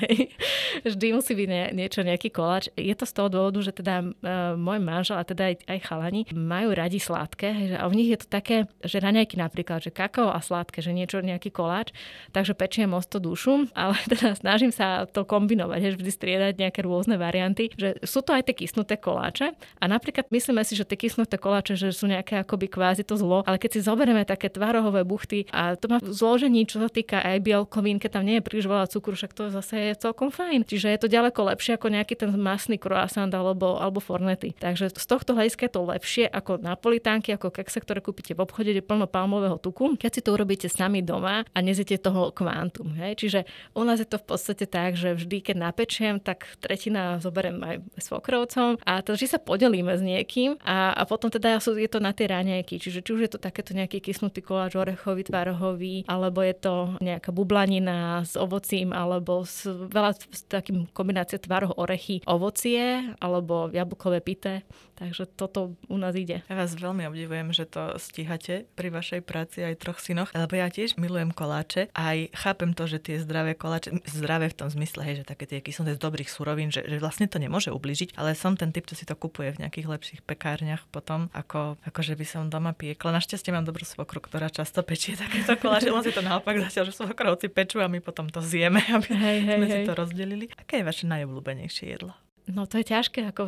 [0.88, 2.72] Vždy musí byť nie, niečo, nejaký koláč.
[2.72, 6.24] Je to z toho dôvodu, že teda uh, môj manžel a teda aj, aj chalani
[6.32, 7.70] majú radi sladké.
[7.70, 10.96] Že, a v nich je to také, že raňajky napríklad, že kakao a sladké, že
[10.96, 11.92] niečo, nejaký koláč.
[12.32, 17.20] Takže pečiem mosto dušu, ale teda snažím sa to kombinovať, že vždy striedať nejaké rôzne
[17.20, 17.68] varianty.
[17.76, 19.52] Že sú to aj tie kysnuté koláče.
[19.52, 23.44] A napríklad myslíme si, že tie kysnuté koláče, že sú nejaké akoby kvázi to zlo,
[23.44, 27.33] ale keď si zoberieme také tvarohové buchty a to má zložení, čo sa týka aj
[27.40, 30.66] bielkovín, keď tam nie je príliš veľa cukru, však to zase je celkom fajn.
[30.66, 34.52] Čiže je to ďaleko lepšie ako nejaký ten masný croissant alebo, alebo fornety.
[34.58, 38.70] Takže z tohto hľadiska je to lepšie ako napolitánky, ako kekse, ktoré kúpite v obchode,
[38.70, 39.96] kde plno palmového tuku.
[39.96, 42.92] Keď si to urobíte sami doma a nezjete toho kvantum.
[42.98, 43.22] Hej?
[43.22, 43.40] Čiže
[43.72, 47.76] u nás je to v podstate tak, že vždy, keď napečiem, tak tretina zoberiem aj
[48.00, 52.10] svokrovcom a to vždy sa podelíme s niekým a, a potom teda je to na
[52.10, 52.80] tie raňajky.
[52.80, 57.23] Čiže či už je to takéto nejaký kysnutý koláč orechový, tvarohový, alebo je to nejak
[57.24, 64.20] nejaká bublanina s ovocím alebo s veľa s takým kombinácie tvaroh, orechy, ovocie alebo jablkové
[64.20, 64.60] pité.
[64.94, 66.46] Takže toto u nás ide.
[66.46, 70.70] Ja vás veľmi obdivujem, že to stíhate pri vašej práci aj troch synoch, lebo ja
[70.70, 71.90] tiež milujem koláče.
[71.90, 75.58] Aj chápem to, že tie zdravé koláče, zdravé v tom zmysle, hej, že také tie
[75.58, 78.94] kyslé z dobrých surovín, že, že vlastne to nemôže ubližiť, ale som ten typ, čo
[78.94, 83.18] si to kupuje v nejakých lepších pekárniach potom, ako, ako že by som doma piekla.
[83.18, 86.94] Našťastie mám dobrú svokru, ktorá často pečie takéto koláče, len si to naopak zatiaľ, že
[86.94, 89.74] svokrovci pečú a my potom to zjeme, aby hej, hej, sme hej.
[89.74, 90.46] si to rozdelili.
[90.54, 92.14] Aké je vaše najobľúbenejšie jedlo?
[92.44, 93.42] No to je ťažké ako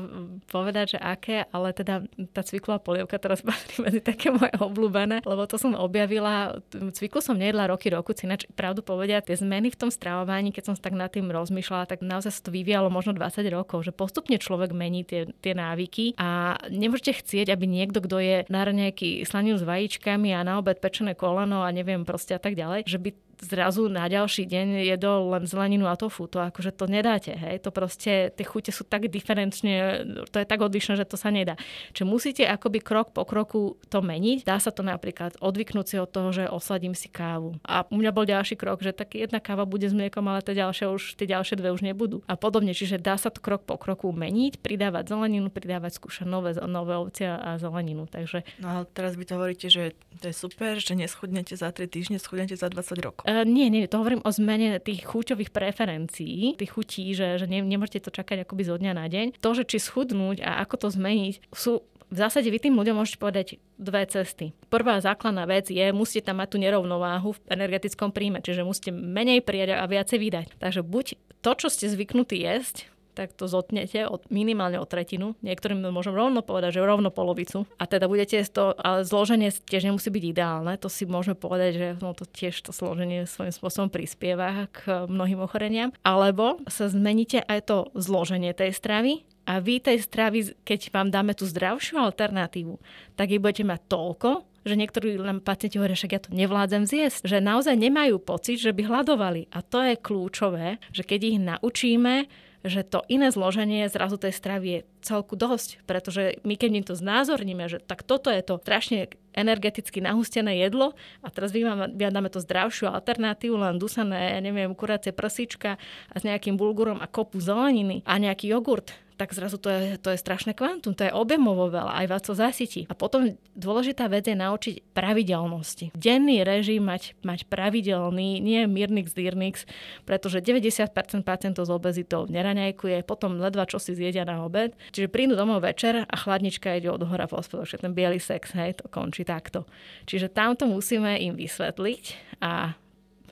[0.48, 5.44] povedať, že aké, ale teda tá cviklová polievka teraz patrí medzi také moje obľúbené, lebo
[5.44, 9.90] to som objavila, cviklu som nejedla roky, roku, ináč pravdu povedať, tie zmeny v tom
[9.92, 13.84] stravovaní, keď som tak nad tým rozmýšľala, tak naozaj sa to vyvíjalo možno 20 rokov,
[13.84, 18.64] že postupne človek mení tie, tie návyky a nemôžete chcieť, aby niekto, kto je na
[18.66, 22.88] nejaký slaninu s vajíčkami a na obed pečené koleno a neviem proste a tak ďalej,
[22.88, 26.24] že by zrazu na ďalší deň jedol len zeleninu a tofu.
[26.30, 27.60] To akože to nedáte, hej.
[27.64, 31.60] To proste, tie chute sú tak diferenčne, to je tak odlišné, že to sa nedá.
[31.92, 34.48] Čiže musíte akoby krok po kroku to meniť.
[34.48, 37.58] Dá sa to napríklad odvyknúť si od toho, že osladím si kávu.
[37.66, 40.56] A u mňa bol ďalší krok, že tak jedna káva bude s mliekom, ale tie
[40.56, 42.24] ďalšie už, tie ďalšie dve už nebudú.
[42.30, 46.56] A podobne, čiže dá sa to krok po kroku meniť, pridávať zeleninu, pridávať skúšať nové,
[46.56, 48.08] nové ovcia a zeleninu.
[48.08, 48.46] Takže...
[48.62, 52.16] No ale teraz vy to hovoríte, že to je super, že neschudnete za 3 týždne,
[52.16, 53.25] schudnete za 20 rokov.
[53.26, 57.58] Uh, nie, nie, to hovorím o zmene tých chuťových preferencií, tých chutí, že, že ne,
[57.58, 59.42] nemôžete to čakať akoby zo dňa na deň.
[59.42, 63.18] To, že či schudnúť a ako to zmeniť, sú v zásade vy tým ľuďom môžete
[63.18, 64.54] povedať dve cesty.
[64.70, 69.42] Prvá základná vec je, musíte tam mať tú nerovnováhu v energetickom príjme, čiže musíte menej
[69.42, 70.46] prijať a viacej vydať.
[70.62, 75.32] Takže buď to, čo ste zvyknutí jesť, tak to zotnete od, minimálne o tretinu.
[75.40, 77.64] Niektorým môžem rovno povedať, že rovno polovicu.
[77.80, 80.76] A teda budete to, ale zloženie tiež nemusí byť ideálne.
[80.76, 85.40] To si môžeme povedať, že no to tiež to zloženie svojím spôsobom prispieva k mnohým
[85.40, 85.96] ochoreniam.
[86.04, 91.32] Alebo sa zmeníte aj to zloženie tej stravy a vy tej stravy, keď vám dáme
[91.32, 92.76] tú zdravšiu alternatívu,
[93.14, 94.30] tak ich budete mať toľko,
[94.66, 98.74] že niektorí nám pacienti hovoria, že ja to nevládzem zjesť, že naozaj nemajú pocit, že
[98.74, 99.46] by hľadovali.
[99.54, 102.26] A to je kľúčové, že keď ich naučíme
[102.64, 106.94] že to iné zloženie zrazu tej stravy je celku dosť, pretože my keď im to
[106.96, 112.88] znázorníme, že tak toto je to strašne energeticky nahustené jedlo a teraz vyhľadáme to zdravšiu
[112.88, 115.76] alternatívu, len dusané, neviem, kuracie prsička
[116.08, 120.12] a s nejakým bulgurom a kopu zeleniny a nejaký jogurt, tak zrazu to je, to
[120.12, 122.84] je strašné kvantum, to je objemovo veľa, aj vás to zasytí.
[122.86, 125.96] A potom dôležitá vec je naučiť pravidelnosti.
[125.96, 129.64] Denný režim mať, mať pravidelný, nie mírnix, dýrnix,
[130.04, 130.92] pretože 90%
[131.24, 134.76] pacientov s obezitou neraňajkuje, potom ledva čo si zjedia na obed.
[134.92, 138.78] Čiže prídu domov večer a chladnička ide od hora po že ten biely sex, hej,
[138.78, 139.64] to končí takto.
[140.04, 142.04] Čiže tamto musíme im vysvetliť
[142.44, 142.76] a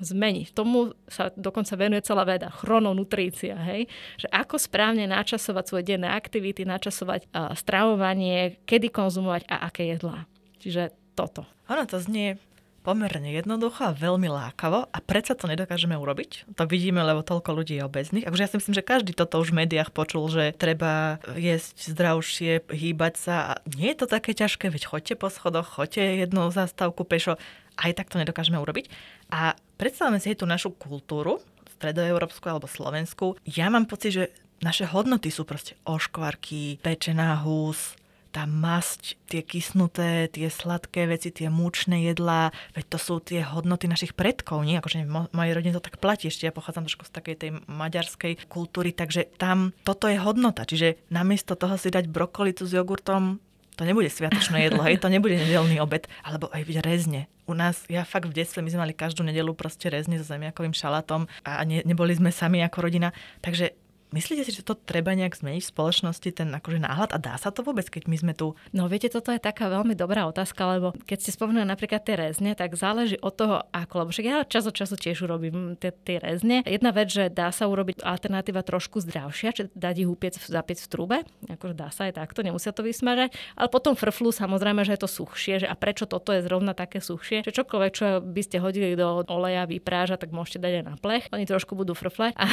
[0.05, 0.53] zmeniť.
[0.53, 3.89] Tomu sa dokonca venuje celá veda, chrononutrícia, hej?
[4.21, 10.29] že ako správne načasovať svoje denné aktivity, načasovať uh, stravovanie, kedy konzumovať a aké jedlá.
[10.61, 11.49] Čiže toto.
[11.73, 12.37] Ono to znie
[12.85, 16.53] pomerne jednoducho a veľmi lákavo a predsa to nedokážeme urobiť.
[16.61, 18.29] To vidíme, lebo toľko ľudí je obezných.
[18.29, 22.69] Akože ja si myslím, že každý toto už v médiách počul, že treba jesť zdravšie,
[22.69, 23.35] hýbať sa.
[23.49, 27.41] A nie je to také ťažké, veď choďte po schodoch, choďte jednu zastávku pešo.
[27.81, 28.93] Aj tak to nedokážeme urobiť.
[29.33, 31.43] A predstavme si tú našu kultúru,
[31.79, 33.37] stredoeurópsku alebo slovenskú.
[33.45, 34.25] Ja mám pocit, že
[34.65, 37.99] naše hodnoty sú proste oškvarky, pečená hús,
[38.35, 43.87] tá masť, tie kysnuté, tie sladké veci, tie múčne jedlá, veď to sú tie hodnoty
[43.87, 44.83] našich predkov, nie?
[44.83, 48.51] Akože v mojej rodine to tak platí, ešte ja pochádzam trošku z takej tej maďarskej
[48.51, 53.39] kultúry, takže tam toto je hodnota, čiže namiesto toho si dať brokolicu s jogurtom,
[53.75, 57.27] to nebude sviatočné jedlo, hej, to nebude nedelný obed, alebo aj rezne.
[57.45, 60.73] U nás, ja fakt v detstve, my sme mali každú nedelu proste rezne so zemiakovým
[60.73, 63.13] šalátom a ne, neboli sme sami ako rodina,
[63.45, 63.77] takže
[64.15, 67.51] Myslíte si, že to treba nejak zmeniť v spoločnosti, ten akože náhľad a dá sa
[67.51, 68.55] to vôbec, keď my sme tu?
[68.71, 72.55] No viete, toto je taká veľmi dobrá otázka, lebo keď ste spomenuli napríklad tie rezne,
[72.55, 76.23] tak záleží od toho, ako, lebo však ja čas od času tiež urobím tie, tie
[76.23, 76.63] rezne.
[76.63, 80.87] Jedna vec, že dá sa urobiť alternatíva trošku zdravšia, či dať ich upiec, zapiec v
[80.87, 81.19] trube,
[81.51, 85.11] akože dá sa aj takto, nemusia to vysmažať, ale potom frflu samozrejme, že je to
[85.11, 88.95] suchšie, že a prečo toto je zrovna také suchšie, že čokoľvek, čo by ste hodili
[88.95, 92.39] do oleja, vypráža, tak môžete dať aj na plech, oni trošku budú frflať.
[92.39, 92.47] A,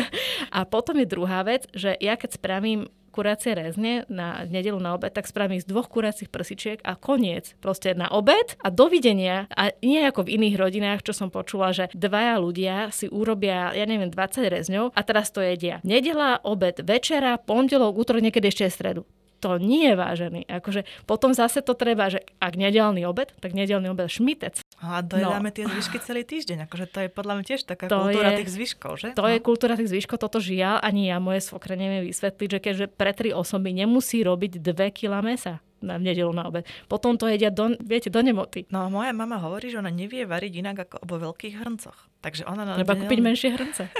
[0.58, 2.80] a potom je druhá vec, že ja keď spravím
[3.18, 7.58] kuracie rezne na nedelu na obed, tak spravím z dvoch kuracích prsičiek a koniec.
[7.58, 9.50] Proste na obed a dovidenia.
[9.50, 13.84] A nie ako v iných rodinách, čo som počula, že dvaja ľudia si urobia, ja
[13.90, 15.82] neviem, 20 rezňov a teraz to jedia.
[15.82, 19.02] Nedela, obed, večera, pondelok, útorok, niekedy ešte stredu
[19.38, 20.40] to nie je vážený.
[20.50, 24.60] Akože potom zase to treba, že ak nedelný obed, tak nedelný obed šmitec.
[24.82, 25.54] A dojedáme no.
[25.54, 26.66] tie zvyšky celý týždeň.
[26.70, 29.08] Akože to je podľa mňa tiež taká to kultúra je, tých zvyškov, že?
[29.14, 29.30] To no.
[29.30, 33.10] je kultúra tých zvyškov, toto žiaľ ani ja moje svokre neviem vysvetliť, že keďže pre
[33.14, 36.66] tri osoby nemusí robiť dve kila mesa na nedelu na obed.
[36.90, 38.66] Potom to jedia, do, viete, do nemoty.
[38.70, 41.98] No moja mama hovorí, že ona nevie variť inak ako vo veľkých hrncoch.
[42.18, 43.84] Takže ona na Treba kúpiť menšie hrnce.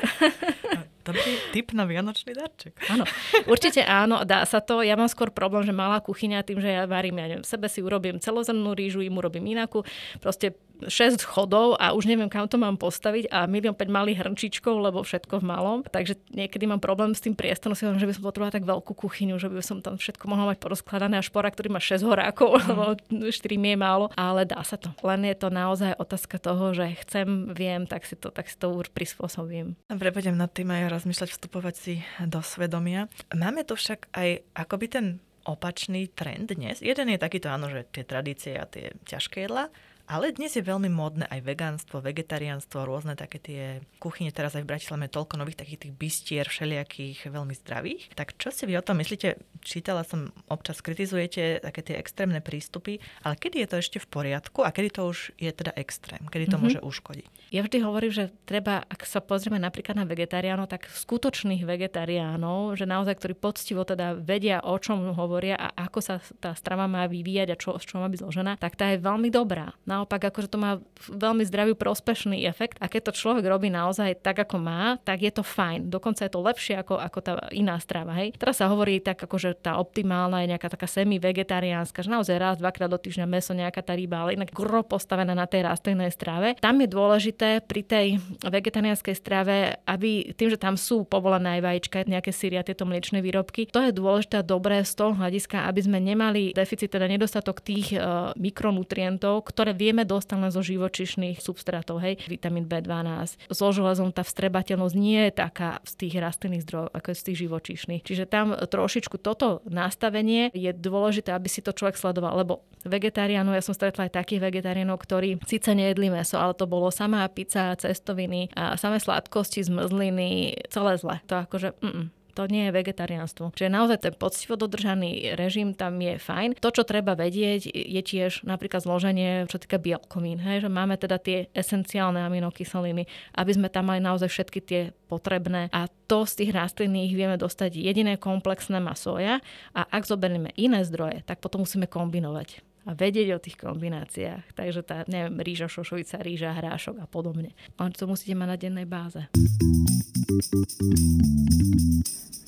[1.09, 2.77] Dobrý tip na vianočný darček.
[2.92, 3.09] Áno,
[3.49, 4.85] určite áno, dá sa to.
[4.85, 7.81] Ja mám skôr problém, že malá kuchyňa tým, že ja varím, ja neviem, sebe si
[7.81, 9.88] urobím celozrnnú rýžu, im urobím inakú.
[10.21, 10.53] Proste
[10.86, 15.02] 6 chodov a už neviem, kam to mám postaviť a milión 5 malých hrnčičkov, lebo
[15.02, 15.78] všetko v malom.
[15.82, 18.92] Takže niekedy mám problém s tým priestorom, si hovorím, že by som potrebovala tak veľkú
[18.94, 22.62] kuchyňu, že by som tam všetko mohla mať porozkladané a špora, ktorý má 6 horákov,
[22.62, 22.66] mm.
[22.70, 22.82] lebo
[23.26, 24.94] 4 mi je málo, ale dá sa to.
[25.02, 28.70] Len je to naozaj otázka toho, že chcem, viem, tak si to, tak si to
[28.70, 29.74] už prispôsobím.
[29.90, 33.10] Dobre, budem nad tým aj rozmýšľať, vstupovať si do svedomia.
[33.34, 35.06] Máme tu však aj akoby ten
[35.48, 36.84] opačný trend dnes.
[36.84, 39.72] Jeden je takýto, áno, že tie tradície a tie ťažké jedla,
[40.09, 43.62] ale dnes je veľmi módne aj vegánstvo, vegetariánstvo, rôzne také tie
[44.01, 44.33] kuchyne.
[44.33, 48.16] Teraz aj v Bratislave toľko nových takých tých bystier, všelijakých, veľmi zdravých.
[48.16, 49.37] Tak čo si vy o tom myslíte?
[49.61, 54.64] Čítala som, občas kritizujete také tie extrémne prístupy, ale kedy je to ešte v poriadku
[54.64, 56.25] a kedy to už je teda extrém?
[56.25, 56.64] Kedy to mm-hmm.
[56.64, 57.27] môže uškodiť?
[57.53, 62.88] Ja vždy hovorím, že treba, ak sa pozrieme napríklad na vegetariánov, tak skutočných vegetariánov, že
[62.88, 67.49] naozaj, ktorí poctivo teda vedia, o čom hovoria a ako sa tá strava má vyvíjať
[67.53, 69.75] a čo, z čo má byť zložená, tak tá je veľmi dobrá.
[69.98, 70.78] Naopak, akože to má
[71.11, 72.78] veľmi zdravý, prospešný efekt.
[72.78, 75.90] A keď to človek robí naozaj tak, ako má, tak je to fajn.
[75.90, 78.14] Dokonca je to lepšie ako, ako tá iná strava.
[78.14, 78.38] Hej.
[78.38, 82.87] Teraz sa hovorí tak, akože tá optimálna je nejaká taká semi-vegetariánska, že naozaj raz, dvakrát
[82.87, 86.54] do týždňa meso, nejaká tá ryba, ale inak gro postavená na tej rastlinnej strave.
[86.62, 88.06] Tam je dôležité pri tej
[88.46, 93.66] vegetariánskej strave, aby tým, že tam sú povolené aj vajíčka, nejaké syria, tieto mliečne výrobky,
[93.66, 97.96] to je dôležité a dobré z toho hľadiska, aby sme nemali deficit, teda nedostatok tých
[97.96, 103.48] uh, mikronutrientov, ktoré vie vieme dostať len zo živočišných substrátov, hej, vitamín B12.
[103.48, 107.38] So železom tá vstrebateľnosť nie je taká z tých rastlinných zdrojov, ako je z tých
[107.48, 108.03] živočišných.
[108.05, 113.64] Čiže tam trošičku toto nastavenie je dôležité, aby si to človek sledoval, lebo vegetariánov, ja
[113.64, 118.53] som stretla aj takých vegetariánov, ktorí síce nejedli meso, ale to bolo samá pizza, cestoviny
[118.53, 121.16] a samé sladkosti, zmrzliny, celé zle.
[121.33, 122.05] To akože, mm,
[122.38, 123.51] to nie je vegetariánstvo.
[123.51, 126.62] Čiže naozaj ten poctivo dodržaný režim tam je fajn.
[126.62, 131.18] To, čo treba vedieť, je tiež napríklad zloženie, čo týka bielkovín, hej, že máme teda
[131.18, 136.55] tie esenciálne aminokyseliny, aby sme tam mali naozaj všetky tie potrebné a to z tých
[136.55, 139.42] rastlinných vieme dostať jediné komplexné masoja
[139.74, 144.57] a ak zoberieme iné zdroje, tak potom musíme kombinovať a vedieť o tých kombináciách.
[144.57, 147.53] Takže tá, neviem, rýža, šošovica, rýža, hrášok a podobne.
[147.77, 149.29] Ale to musíte mať na dennej báze.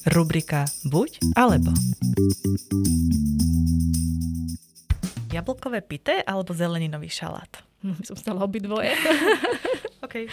[0.08, 1.76] Rubrika Buď alebo.
[5.28, 7.60] Jablkové pité alebo zeleninový šalát?
[8.08, 8.96] Som stala obidvoje.
[10.04, 10.24] OK.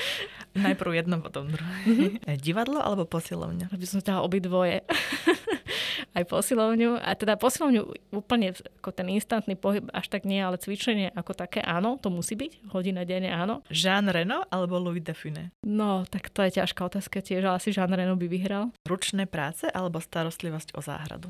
[0.56, 1.84] Najprv jedno, potom druhé.
[1.84, 2.40] Mm-hmm.
[2.40, 3.68] Divadlo alebo posilovňa?
[3.76, 4.88] Aby som stala obidvoje
[6.14, 7.00] aj posilovňu.
[7.00, 11.64] A teda posilovňu úplne ako ten instantný pohyb až tak nie, ale cvičenie ako také
[11.64, 12.72] áno, to musí byť.
[12.74, 13.66] Hodina denne áno.
[13.72, 15.56] Jean Reno alebo Louis Defune?
[15.66, 18.70] No, tak to je ťažká otázka tiež, ale asi Jean Reno by vyhral.
[18.86, 21.30] Ručné práce alebo starostlivosť o záhradu?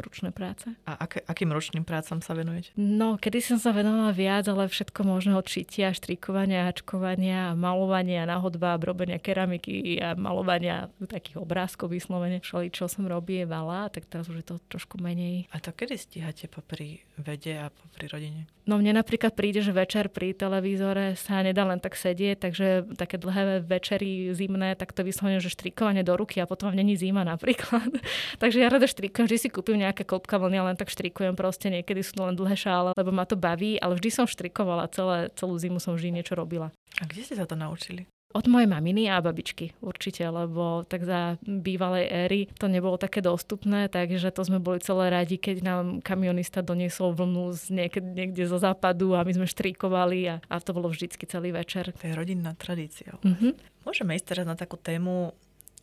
[0.00, 0.70] Ručné práce.
[0.86, 2.72] A ak, akým ručným prácam sa venujete?
[2.78, 9.18] No, kedy som sa venovala viac, ale všetko možného čitia, štrikovania, hačkovania, malovania, náhodba, robenia
[9.18, 12.40] keramiky a malovania takých obrázkov vyslovene.
[12.40, 15.50] Všeli, čo som veľa, tak teraz už je to trošku menej.
[15.52, 18.46] A to kedy stíhate popri vede a popri rodine?
[18.68, 22.66] No mne napríklad príde, že večer pri televízore sa nedá len tak sedieť, takže
[23.00, 27.24] také dlhé večery zimné, tak to vyslovene, že štrikovanie do ruky a potom není zima
[27.24, 27.88] napríklad.
[28.42, 32.04] takže ja rada štrikujem, vždy si kúpim nejaké klopka vlny, len tak štrikujem proste, niekedy
[32.04, 35.56] sú to len dlhé šále, lebo ma to baví, ale vždy som štrikovala, celé, celú
[35.56, 36.68] zimu som vždy niečo robila.
[37.00, 38.04] A kde ste sa to naučili?
[38.28, 43.88] Od mojej maminy a babičky určite, lebo tak za bývalej éry to nebolo také dostupné,
[43.88, 48.60] takže to sme boli celé radi, keď nám kamionista doniesol vlnu z niekde, niekde zo
[48.60, 51.88] západu a my sme štrikovali a, a to bolo vždycky celý večer.
[51.88, 53.16] To je rodinná tradícia.
[53.16, 53.80] Mm-hmm.
[53.88, 55.32] Môžeme ísť teraz na takú tému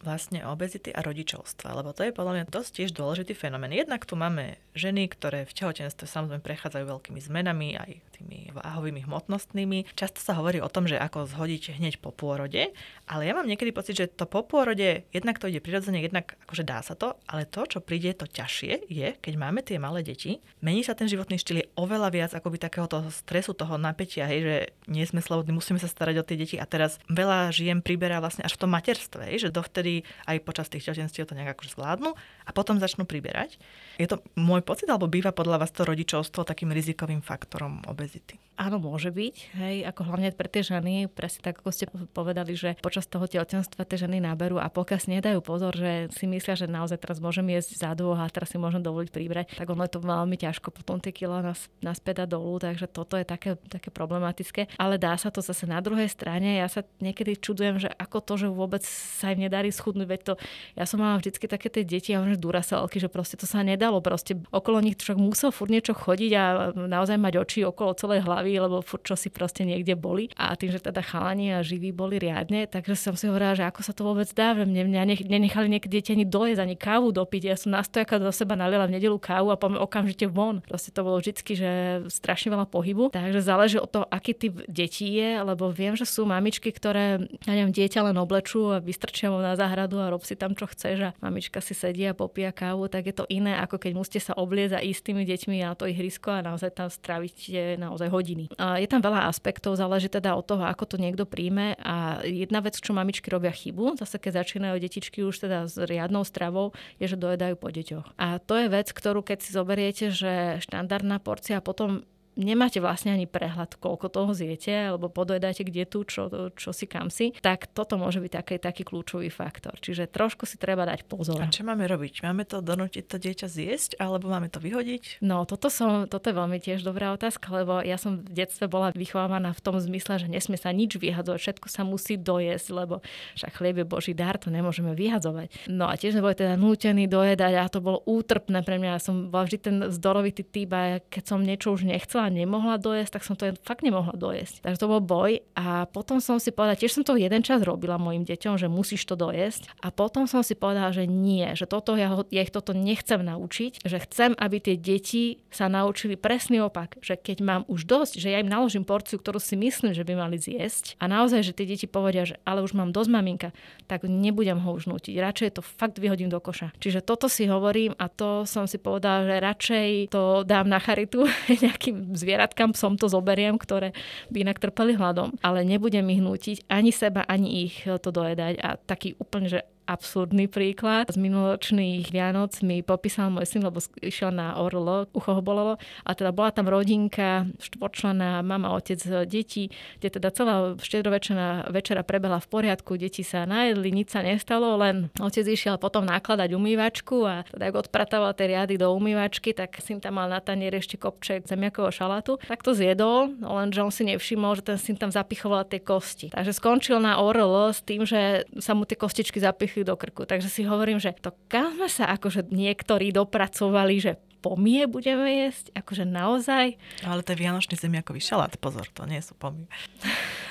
[0.06, 3.74] vlastne obezity a rodičovstva, lebo to je podľa mňa dosť tiež dôležitý fenomén.
[3.74, 9.92] Jednak tu máme ženy, ktoré v tehotenstve samozrejme prechádzajú veľkými zmenami, aj tými váhovými hmotnostnými.
[10.00, 12.72] Často sa hovorí o tom, že ako zhodiť hneď po pôrode,
[13.10, 16.64] ale ja mám niekedy pocit, že to po pôrode jednak to ide prirodzene, jednak akože
[16.64, 20.40] dá sa to, ale to, čo príde to ťažšie, je, keď máme tie malé deti,
[20.64, 24.56] mení sa ten životný štýl oveľa viac akoby takého toho stresu, toho napätia, hej, že
[24.92, 28.44] nie sme slobodní, musíme sa starať o tie deti a teraz veľa žien priberá vlastne
[28.44, 32.12] až v tom materstve, hej, že dovtedy aj počas tých tehotenstiev to nejak akože zvládnu
[32.44, 33.62] a potom začnú priberať.
[34.02, 38.42] Je to môj pocit, alebo býva podľa vás to rodičovstvo takým rizikovým faktorom obezity?
[38.56, 39.36] Áno, môže byť.
[39.60, 43.84] Hej, ako hlavne pre tie ženy, presne tak, ako ste povedali, že počas toho tehotenstva
[43.84, 47.44] tie ženy náberú a pokiaľ si nedajú pozor, že si myslia, že naozaj teraz môžem
[47.52, 51.04] jesť zádu a teraz si môžem dovoliť pribrať, tak ono je to veľmi ťažko potom
[51.04, 54.80] tie kila nás, naspäť dolu, takže toto je také, také problematické.
[54.80, 56.56] Ale dá sa to zase na druhej strane.
[56.56, 60.34] Ja sa niekedy čudujem, že ako to, že vôbec sa im nedarí schudnúť, veď to,
[60.80, 64.00] ja som mala vždycky také tie deti, ja že duraselky, že proste to sa nedalo,
[64.00, 68.58] proste okolo nich však musel furt niečo chodiť a naozaj mať oči okolo celej hlavy,
[68.58, 70.32] lebo furt čo si proste niekde boli.
[70.40, 73.82] A tým, že teda chalani a živí boli riadne, takže som si hovorila, že ako
[73.84, 77.42] sa to vôbec dá, mne, mňa nenechali niekedy deti ani dojesť, ani kávu dopiť.
[77.52, 80.64] Ja som na stojaka do seba naliela v nedelu kávu a poviem okamžite von.
[80.64, 81.70] Proste to bolo vždycky, že
[82.08, 83.12] strašne veľa pohybu.
[83.12, 87.54] Takže záleží od toho, aký typ detí je, lebo viem, že sú mamičky, ktoré, ja
[87.54, 91.10] neviem, dieťa len oblečú a vystrčia mu na záhradu a rob si tam, čo chceš
[91.10, 94.38] a mamička si sedí a popíja kávu, tak je to iné, ako keď musíte sa
[94.38, 98.54] obliecť a ísť s tými deťmi na to ihrisko a naozaj tam strávite naozaj hodiny.
[98.62, 102.62] A je tam veľa aspektov, záleží teda od toho, ako to niekto príjme a jedna
[102.62, 107.10] vec, čo mamičky robia chybu, zase keď začínajú detičky už teda s riadnou stravou, je,
[107.10, 108.22] že dojedajú po deťoch.
[108.22, 112.06] A to je vec, ktorú keď si zoberiete, že štandardná porcia potom
[112.36, 117.10] nemáte vlastne ani prehľad, koľko toho zjete, alebo podojedáte kde tu, čo, čo si kam
[117.10, 119.76] si, tak toto môže byť taký, taký kľúčový faktor.
[119.80, 121.40] Čiže trošku si treba dať pozor.
[121.42, 122.22] A čo máme robiť?
[122.22, 125.24] Máme to donútiť to dieťa zjesť, alebo máme to vyhodiť?
[125.24, 128.92] No, toto, som, toto je veľmi tiež dobrá otázka, lebo ja som v detstve bola
[128.92, 133.00] vychovávaná v tom zmysle, že nesmie sa nič vyhadzovať, všetko sa musí dojesť, lebo
[133.40, 135.72] však chlieb je Boží dar, to nemôžeme vyhadzovať.
[135.72, 138.98] No a tiež neboli teda nútený dojedať a to bolo útrpné pre mňa.
[138.98, 143.12] Ja som bola vždy ten zdorovitý typ a keď som niečo už nechcela, nemohla dojesť,
[143.20, 144.66] tak som to fakt nemohla dojesť.
[144.66, 147.96] Takže to bol boj a potom som si povedala, tiež som to jeden čas robila
[148.02, 151.94] mojim deťom, že musíš to dojesť a potom som si povedala, že nie, že toto
[151.96, 157.00] ja, ja ich toto nechcem naučiť, že chcem, aby tie deti sa naučili presný opak,
[157.00, 160.14] že keď mám už dosť, že ja im naložím porciu, ktorú si myslím, že by
[160.16, 163.50] mali zjesť a naozaj, že tie deti povedia, že ale už mám dosť maminka,
[163.86, 165.16] tak nebudem ho už nutiť.
[165.18, 166.74] Radšej to fakt vyhodím do koša.
[166.82, 171.28] Čiže toto si hovorím a to som si povedala, že radšej to dám na charitu
[171.64, 173.92] nejakým zvieratkám psom to zoberiem, ktoré
[174.32, 178.54] by inak trpeli hladom, ale nebudem ich nútiť ani seba, ani ich to dojedať.
[178.64, 181.10] A taký úplne, že absurdný príklad.
[181.10, 185.78] Z minuloročných Vianoc mi popísal môj syn, lebo išiel na Orlo, ucho ho bolelo.
[186.04, 189.70] A teda bola tam rodinka, štvorčlená, mama, otec, deti,
[190.02, 195.10] kde teda celá štedrovečerná večera prebehla v poriadku, deti sa najedli, nič sa nestalo, len
[195.22, 200.02] otec išiel potom nakladať umývačku a teda ak odpratával tie riady do umývačky, tak syn
[200.02, 202.38] tam mal na tanieri ešte kopček zemiakového šalátu.
[202.48, 206.32] Tak to zjedol, lenže on si nevšimol, že ten syn tam zapichoval tie kosti.
[206.32, 210.24] Takže skončil na Orlo s tým, že sa mu tie kostičky zapichli do krku.
[210.24, 214.12] Takže si hovorím, že to kam sme sa akože niektorí dopracovali, že
[214.46, 215.74] pomie budeme jesť?
[215.74, 216.78] Akože naozaj?
[217.02, 219.66] Ale to je vianočný zemiakový šalát, pozor, to nie sú pomie.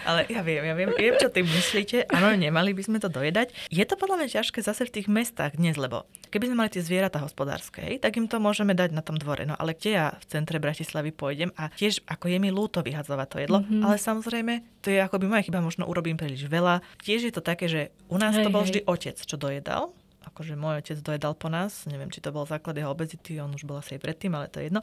[0.02, 2.10] Ale ja viem, ja viem, viem, čo tým myslíte.
[2.10, 3.54] Áno, nemali by sme to dojedať.
[3.70, 6.82] Je to podľa mňa ťažké zase v tých mestách dnes, lebo keby sme mali tie
[6.82, 9.46] zvieratá hospodárske, tak im to môžeme dať na tom dvore.
[9.46, 13.28] No ale kde ja v centre Bratislavy pôjdem a tiež ako je mi ľúto vyhadzovať
[13.30, 13.86] to jedlo, mm-hmm.
[13.86, 16.82] ale samozrejme to je ako by moja chyba, možno urobím príliš veľa.
[17.00, 18.74] Tiež je to také, že u nás hej, to bol hej.
[18.74, 19.94] vždy otec, čo dojedal
[20.30, 23.68] akože môj otec dojedal po nás, neviem, či to bol základ jeho obezity, on už
[23.68, 24.80] bol asi aj predtým, ale to je jedno.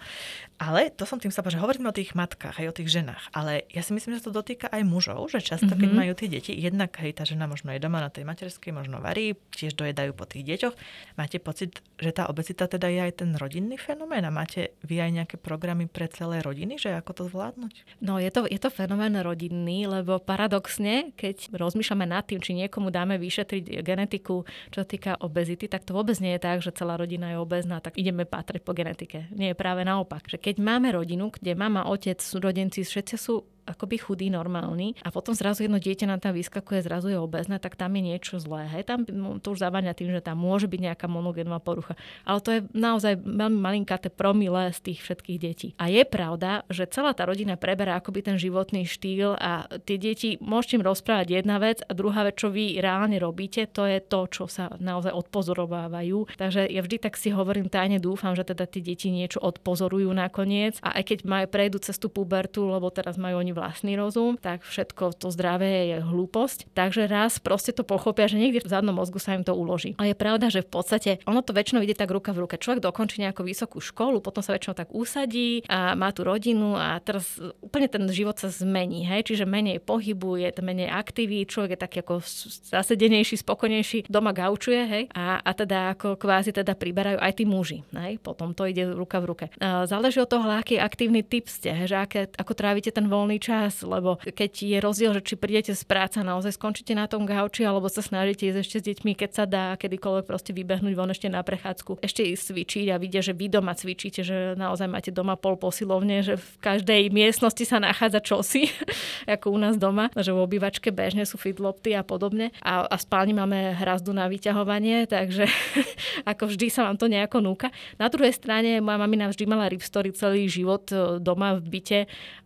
[0.61, 3.65] Ale to som tým sa že hovoríme o tých matkách, aj o tých ženách, ale
[3.73, 5.81] ja si myslím, že to dotýka aj mužov, že často, mm-hmm.
[5.81, 5.97] keď mhm.
[5.97, 9.35] majú tie deti, jednak hej, tá žena možno je doma na tej materskej, možno varí,
[9.51, 10.75] tiež dojedajú po tých deťoch.
[11.17, 15.11] Máte pocit, že tá obezita teda je aj ten rodinný fenomén a máte vy aj
[15.11, 17.73] nejaké programy pre celé rodiny, že ako to zvládnuť?
[17.99, 22.93] No je to, je to fenomén rodinný, lebo paradoxne, keď rozmýšľame nad tým, či niekomu
[22.93, 27.31] dáme vyšetriť genetiku, čo týka obezity, tak to vôbec nie je tak, že celá rodina
[27.31, 29.31] je obezná, tak ideme patriť po genetike.
[29.31, 30.27] Nie je práve naopak.
[30.27, 35.35] Že keď máme rodinu, kde mama, otec, súrodenci, všetci sú akoby chudý, normálny a potom
[35.35, 38.65] zrazu jedno dieťa nám tam vyskakuje, zrazu je obezné, tak tam je niečo zlé.
[38.71, 39.05] Hej, tam
[39.39, 41.93] to už zaváňa tým, že tam môže byť nejaká monogénová porucha.
[42.23, 45.67] Ale to je naozaj veľmi malinkaté promile z tých všetkých detí.
[45.77, 50.39] A je pravda, že celá tá rodina preberá akoby ten životný štýl a tie deti,
[50.41, 54.25] môžete im rozprávať jedna vec a druhá vec, čo vy reálne robíte, to je to,
[54.31, 56.33] čo sa naozaj odpozorovávajú.
[56.39, 60.79] Takže ja vždy tak si hovorím tajne, dúfam, že teda tie deti niečo odpozorujú nakoniec
[60.81, 65.15] a aj keď majú prejdú cestu pubertu, lebo teraz majú oni vlastný rozum, tak všetko
[65.19, 66.71] to zdravé je hlúposť.
[66.71, 69.93] Takže raz proste to pochopia, že niekde v zadnom mozgu sa im to uloží.
[69.99, 72.55] A je pravda, že v podstate ono to väčšinou ide tak ruka v ruke.
[72.55, 77.01] Človek dokončí nejakú vysokú školu, potom sa väčšinou tak usadí a má tú rodinu a
[77.03, 79.03] teraz úplne ten život sa zmení.
[79.03, 79.33] Hej?
[79.33, 82.21] Čiže menej pohybu, je menej aktivít, človek je taký ako
[82.69, 85.03] zasedenejší, spokojnejší, doma gaučuje, hej?
[85.17, 87.81] A, a teda ako kvázi teda priberajú aj tí muži.
[87.97, 88.21] Hej?
[88.21, 89.45] Potom to ide ruka v ruke.
[89.59, 91.89] Záleží od toho, aký aktívny typ ste, hej?
[91.89, 95.81] že aké, ako trávite ten voľný čas, lebo keď je rozdiel, že či prídete z
[95.81, 99.29] práce a naozaj skončíte na tom gauči, alebo sa snažíte ísť ešte s deťmi, keď
[99.33, 103.33] sa dá, kedykoľvek proste vybehnúť von ešte na prechádzku, ešte ísť cvičiť a vidia, že
[103.33, 108.21] vy doma cvičíte, že naozaj máte doma pol posilovne, že v každej miestnosti sa nachádza
[108.21, 108.69] čosi,
[109.35, 112.53] ako u nás doma, že v obývačke bežne sú fitlopty a podobne.
[112.61, 115.49] A, a spálni máme hrazdu na vyťahovanie, takže
[116.31, 117.73] ako vždy sa vám to nejako núka.
[117.97, 121.99] Na druhej strane moja mamina vždy mala ripstory celý život e, doma v byte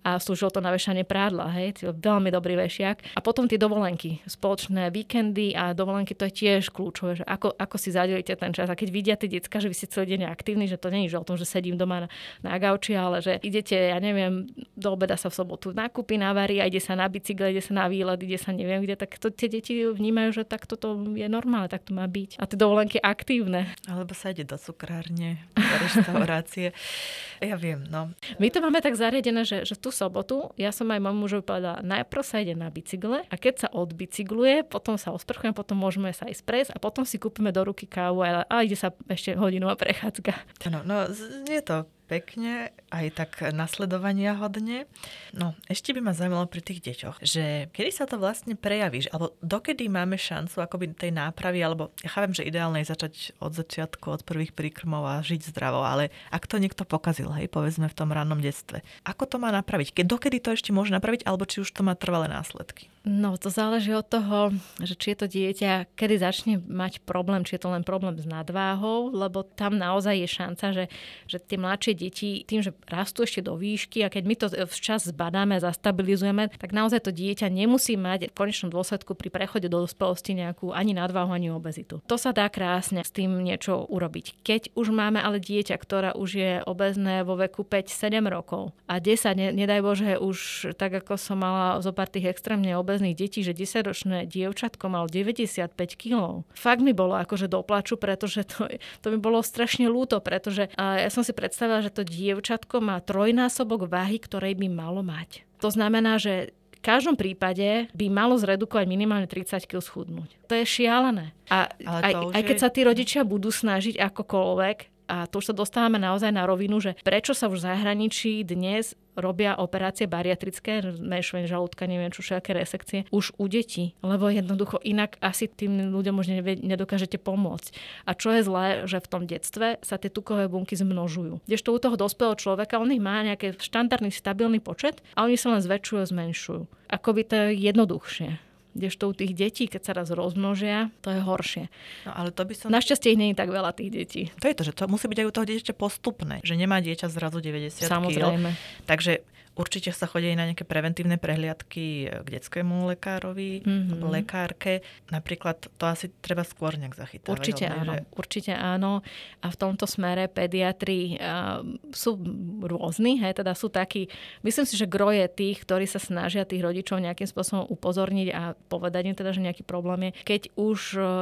[0.06, 1.50] a slúžilo to na vešanie prádla.
[1.50, 1.82] Hej?
[1.98, 3.18] Veľmi dobrý vešiak.
[3.18, 7.76] A potom tie dovolenky, spoločné víkendy a dovolenky, to je tiež kľúčové, že ako, ako
[7.82, 8.70] si zadelíte ten čas.
[8.70, 11.18] A keď vidia tie decka, že vy si celý deň aktívni, že to nie je
[11.18, 12.08] o tom, že sedím doma na,
[12.46, 14.46] na gauči, ale že idete, ja neviem,
[14.78, 17.90] do obeda sa v sobotu nakúpi, navarí a ide sa na bicykle, ide sa na
[17.90, 21.72] výlet, ide sa neviem kde, tak to tie deti vnímajú, že tak toto je normálne,
[21.72, 22.38] tak to má byť.
[22.38, 23.74] A tie dovolenky aktívne.
[23.90, 26.76] Alebo sa ide do cukrárne, do reštaurácie.
[27.50, 28.14] ja viem, no.
[28.38, 31.80] My to máme tak zariadené, že, že tú sobotu, ja som aj mamu mužovi povedala,
[31.80, 36.28] najprv sa ide na bicykle a keď sa odbicykluje, potom sa osprchujem, potom môžeme sa
[36.28, 39.80] ísť prejsť a potom si kúpime do ruky kávu a, a ide sa ešte hodinová
[39.80, 40.36] prechádzka.
[40.68, 41.08] No, no,
[41.48, 44.86] je to pekne, aj tak nasledovania hodne.
[45.34, 49.34] No, ešte by ma zaujímalo pri tých deťoch, že kedy sa to vlastne prejavíš, alebo
[49.42, 54.06] dokedy máme šancu akoby tej nápravy, alebo ja chápem, že ideálne je začať od začiatku,
[54.08, 58.14] od prvých príkrmov a žiť zdravo, ale ak to niekto pokazil, hej, povedzme v tom
[58.14, 59.92] rannom detstve, ako to má napraviť?
[60.02, 62.95] Keď dokedy to ešte môže napraviť, alebo či už to má trvalé následky?
[63.06, 64.50] No, to záleží od toho,
[64.82, 68.26] že či je to dieťa, kedy začne mať problém, či je to len problém s
[68.26, 70.86] nadváhou, lebo tam naozaj je šanca, že,
[71.30, 75.06] že tie mladšie deti tým, že rastú ešte do výšky a keď my to včas
[75.14, 79.86] zbadáme a zastabilizujeme, tak naozaj to dieťa nemusí mať v konečnom dôsledku pri prechode do
[79.86, 82.02] dospelosti nejakú ani nadváhu, ani obezitu.
[82.10, 84.42] To sa dá krásne s tým niečo urobiť.
[84.42, 89.38] Keď už máme ale dieťa, ktorá už je obezné vo veku 5-7 rokov a 10,
[89.38, 93.44] ne, nedaj Bože, už tak ako som mala zo pár tých extrémne obezných obezných detí,
[93.44, 96.48] že 10-ročné dievčatko mal 95 kg.
[96.56, 98.72] Fakt mi bolo akože doplaču, pretože to,
[99.04, 103.92] to mi bolo strašne ľúto, pretože ja som si predstavila, že to dievčatko má trojnásobok
[103.92, 105.44] váhy, ktorej by malo mať.
[105.60, 110.30] To znamená, že v každom prípade by malo zredukovať minimálne 30 kg schudnúť.
[110.48, 111.36] To je šialené.
[111.52, 116.02] A aj, aj keď sa tí rodičia budú snažiť akokoľvek, a tu už sa dostávame
[116.02, 121.90] naozaj na rovinu, že prečo sa už v zahraničí dnes robia operácie bariatrické, zmenšovanie žalúdka,
[121.90, 126.28] neviem čo, všetké resekcie, už u detí, lebo jednoducho inak asi tým ľuďom už
[126.62, 127.72] nedokážete pomôcť.
[128.06, 131.44] A čo je zlé, že v tom detstve sa tie tukové bunky zmnožujú.
[131.48, 135.56] Kdežto u toho dospelého človeka, on ich má nejaký štandardný stabilný počet a oni sa
[135.56, 136.64] len zväčšujú a zmenšujú.
[136.92, 138.46] Ako by to je jednoduchšie
[138.76, 141.72] kdežto u tých detí, keď sa raz rozmnožia, to je horšie.
[142.04, 142.68] No, ale to by som...
[142.70, 144.22] Našťastie ich nie je tak veľa tých detí.
[144.44, 147.08] To je to, že to musí byť aj u toho dieťaťa postupné, že nemá dieťa
[147.08, 148.52] zrazu 90 Samozrejme.
[148.52, 148.86] Kg.
[148.86, 149.24] Takže
[149.56, 154.04] Určite sa chodí na nejaké preventívne prehliadky k detskému lekárovi, mm-hmm.
[154.04, 154.84] lekárke.
[155.10, 157.32] Napríklad to asi treba skôr nejak zachytávať.
[157.32, 158.04] Určite áno, že...
[158.12, 158.92] určite áno.
[159.40, 161.64] A v tomto smere pediatri uh,
[161.96, 162.20] sú
[162.68, 164.12] rôzni, hej, teda sú takí,
[164.44, 169.08] myslím si, že groje tých, ktorí sa snažia tých rodičov nejakým spôsobom upozorniť a povedať
[169.08, 170.36] im teda, že nejaký problém je.
[170.36, 170.80] Keď už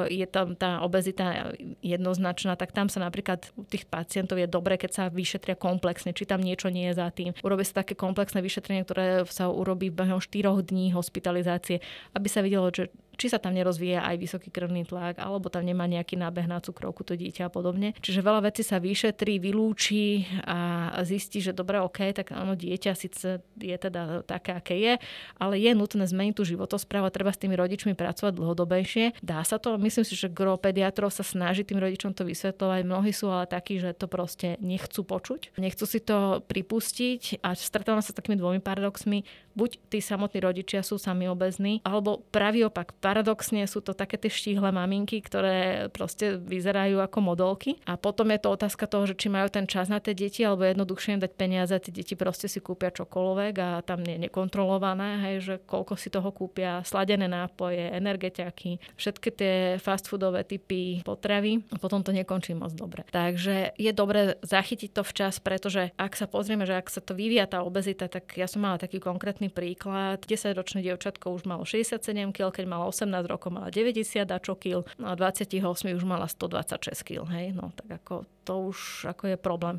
[0.09, 1.53] je tam tá obezita
[1.85, 6.25] jednoznačná, tak tam sa napríklad u tých pacientov je dobre, keď sa vyšetria komplexne, či
[6.25, 7.37] tam niečo nie je za tým.
[7.45, 11.83] Urobí sa také komplexné komplexné vyšetrenie, ktoré sa urobí behom 4 dní hospitalizácie,
[12.15, 12.87] aby sa videlo, že
[13.17, 17.05] či sa tam nerozvíja aj vysoký krvný tlak, alebo tam nemá nejaký nábeh na cukrovku
[17.05, 17.93] to dieťa a podobne.
[18.01, 23.41] Čiže veľa vecí sa vyšetrí, vylúči a zistí, že dobre, OK, tak áno, dieťa síce
[23.59, 24.93] je teda také, aké je,
[25.37, 29.05] ale je nutné zmeniť tú životosprávu, treba s tými rodičmi pracovať dlhodobejšie.
[29.21, 32.81] Dá sa to, myslím si, že gro pediatrov sa snaží tým rodičom to vysvetľovať.
[32.83, 38.01] Mnohí sú ale takí, že to proste nechcú počuť, nechcú si to pripustiť a stretávam
[38.01, 39.25] sa s takými dvomi paradoxmi.
[39.53, 44.33] Buď tí samotní rodičia sú sami obezní, alebo pravý opak, paradoxne sú to také tie
[44.33, 47.77] štíhle maminky, ktoré proste vyzerajú ako modelky.
[47.85, 50.65] A potom je to otázka toho, že či majú ten čas na tie deti, alebo
[50.65, 55.35] jednoduchšie im dať peniaze, tie deti proste si kúpia čokoľvek a tam je nekontrolované, hej,
[55.41, 61.77] že koľko si toho kúpia, sladené nápoje, energetiaky, všetky tie fast foodové typy potravy a
[61.77, 63.05] potom to nekončí moc dobre.
[63.09, 67.45] Takže je dobre zachytiť to včas, pretože ak sa pozrieme, že ak sa to vyvíja
[67.49, 70.23] tá obezita, tak ja som mala taký konkrétny príklad.
[70.23, 74.87] 10-ročné dievčatko už malo 67 kg, keď malo 18 rokov mala 90 a čo kil,
[74.99, 75.63] no a 28
[75.95, 79.77] už mala 126 kg, hej, no tak ako to už ako je problém.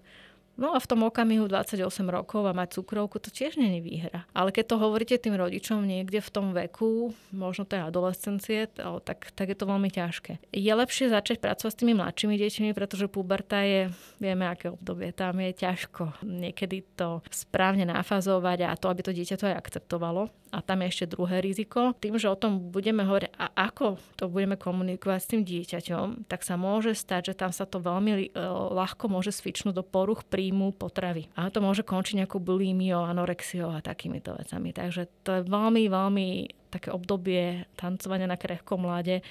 [0.54, 4.22] No a v tom okamihu 28 rokov a mať cukrovku, to tiež není výhra.
[4.30, 8.70] Ale keď to hovoríte tým rodičom niekde v tom veku, možno tej adolescencie,
[9.02, 10.38] tak, tak je to veľmi ťažké.
[10.54, 13.90] Je lepšie začať pracovať s tými mladšími deťmi, pretože puberta je,
[14.22, 19.36] vieme aké obdobie, tam je ťažko niekedy to správne nafazovať a to, aby to dieťa
[19.38, 20.30] to aj akceptovalo.
[20.54, 21.98] A tam je ešte druhé riziko.
[21.98, 26.46] Tým, že o tom budeme hovoriť a ako to budeme komunikovať s tým dieťaťom, tak
[26.46, 28.38] sa môže stať, že tam sa to veľmi e,
[28.70, 31.32] ľahko môže svičnúť do poruch príjmu potravy.
[31.40, 34.76] A to môže končiť nejakou bulimiou, anorexiou a takýmito vecami.
[34.76, 36.28] Takže to je veľmi, veľmi
[36.68, 39.24] také obdobie tancovania na krehkom mlade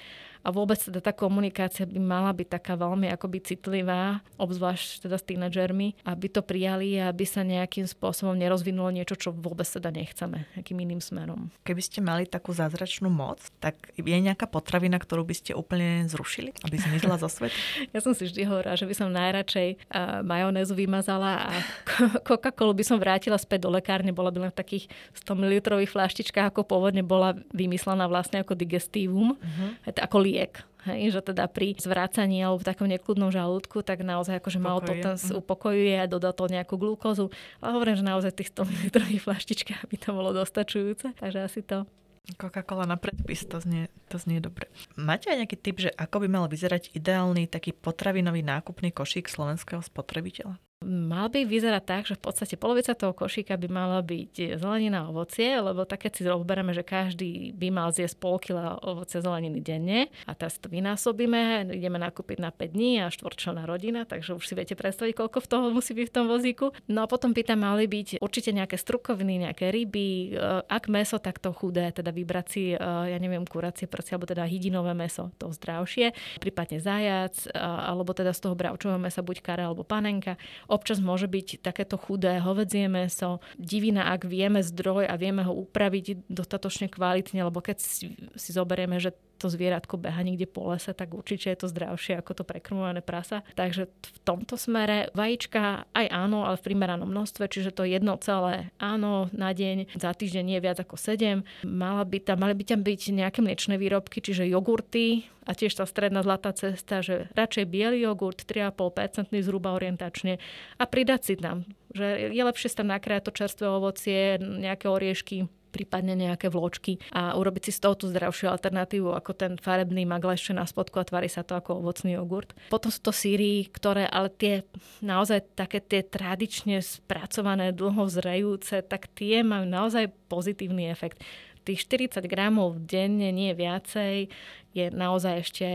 [0.44, 5.24] a vôbec teda tá komunikácia by mala byť taká veľmi akoby citlivá, obzvlášť teda s
[5.24, 10.44] tínedžermi, aby to prijali a aby sa nejakým spôsobom nerozvinulo niečo, čo vôbec teda nechceme,
[10.54, 11.48] nejakým iným smerom.
[11.64, 16.52] Keby ste mali takú zázračnú moc, tak je nejaká potravina, ktorú by ste úplne zrušili,
[16.68, 17.56] aby zmizla zo sveta?
[17.96, 19.88] ja som si vždy hovorila, že by som najradšej
[20.28, 21.50] majonézu vymazala a
[22.28, 24.84] Coca-Colu by som vrátila späť do lekárne, bola by len v takých
[25.24, 25.56] 100 ml
[25.88, 29.96] flaštičkách, ako pôvodne bola vymyslená vlastne ako digestívum, uh-huh.
[30.04, 30.66] ako liek.
[30.84, 34.92] Hej, že teda pri zvracaní alebo v takom nekludnom žalúdku, tak naozaj akože malo to
[34.92, 35.40] ten mhm.
[35.40, 37.32] upokojuje a dodá to nejakú glukózu.
[37.62, 41.16] Ale hovorím, že naozaj tých 100 ml flaštičkách by to bolo dostačujúce.
[41.16, 41.88] Takže asi to.
[42.24, 44.72] Coca-Cola na predpis, to znie, to znie dobre.
[44.96, 49.84] Máte aj nejaký tip, že ako by mal vyzerať ideálny taký potravinový nákupný košík slovenského
[49.84, 50.56] spotrebiteľa?
[50.84, 55.10] Mal by vyzerať tak, že v podstate polovica toho košíka by mala byť zelenina a
[55.10, 59.64] ovocie, lebo tak keď si zoberieme, že každý by mal zjesť pol kila ovoce zeleniny
[59.64, 64.44] denne a teraz to vynásobíme, ideme nakúpiť na 5 dní a štvorčlená rodina, takže už
[64.44, 66.76] si viete predstaviť, koľko v toho musí byť v tom vozíku.
[66.92, 71.16] No a potom by tam mali byť určite nejaké strukoviny, nejaké ryby, e, ak meso,
[71.16, 75.32] tak to chudé, teda vybrať si, e, ja neviem, kuracie prsia, alebo teda hydinové meso,
[75.40, 76.12] to zdravšie,
[76.42, 80.36] prípadne zajac, e, alebo teda z toho bravčového mesa buď kare alebo panenka
[80.74, 82.42] Občas môže byť takéto chudé.
[82.42, 88.18] Hovedzie meso, divina, ak vieme zdroj a vieme ho upraviť dostatočne kvalitne, lebo keď si,
[88.34, 92.32] si zoberieme, že to zvieratko beha niekde po lese, tak určite je to zdravšie ako
[92.40, 93.42] to prekrmované prasa.
[93.58, 98.70] Takže v tomto smere vajíčka aj áno, ale v primeranom množstve, čiže to jedno celé
[98.78, 101.42] áno na deň, za týždeň nie viac ako 7.
[101.66, 105.84] Mala by tam, mali by tam byť nejaké mliečne výrobky, čiže jogurty, a tiež tá
[105.84, 110.40] stredná zlatá cesta, že radšej biely jogurt, 3,5% zhruba orientačne
[110.80, 115.44] a pridať si tam, že je lepšie si tam nakrájať to čerstvé ovocie, nejaké oriešky,
[115.74, 120.54] prípadne nejaké vločky a urobiť si z toho tú zdravšiu alternatívu ako ten farebný maglešče
[120.54, 122.54] na spodku a tvári sa to ako ovocný jogurt.
[122.70, 124.62] Potom sú to síry, ktoré ale tie
[125.02, 131.18] naozaj také tie tradične spracované, dlho zrejúce, tak tie majú naozaj pozitívny efekt
[131.64, 134.28] tých 40 gramov denne, nie viacej,
[134.76, 135.66] je naozaj ešte,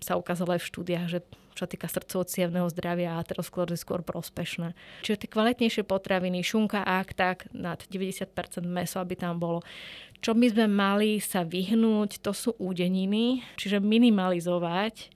[0.00, 1.20] sa ukázalo aj v štúdiách, že
[1.56, 2.28] čo týka srdcovo
[2.68, 4.76] zdravia a aterosklerózy skôr prospešné.
[5.00, 8.28] Čiže tie kvalitnejšie potraviny, šunka, ak tak, nad 90%
[8.68, 9.64] meso, aby tam bolo.
[10.20, 15.08] Čo by sme mali sa vyhnúť, to sú údeniny, čiže minimalizovať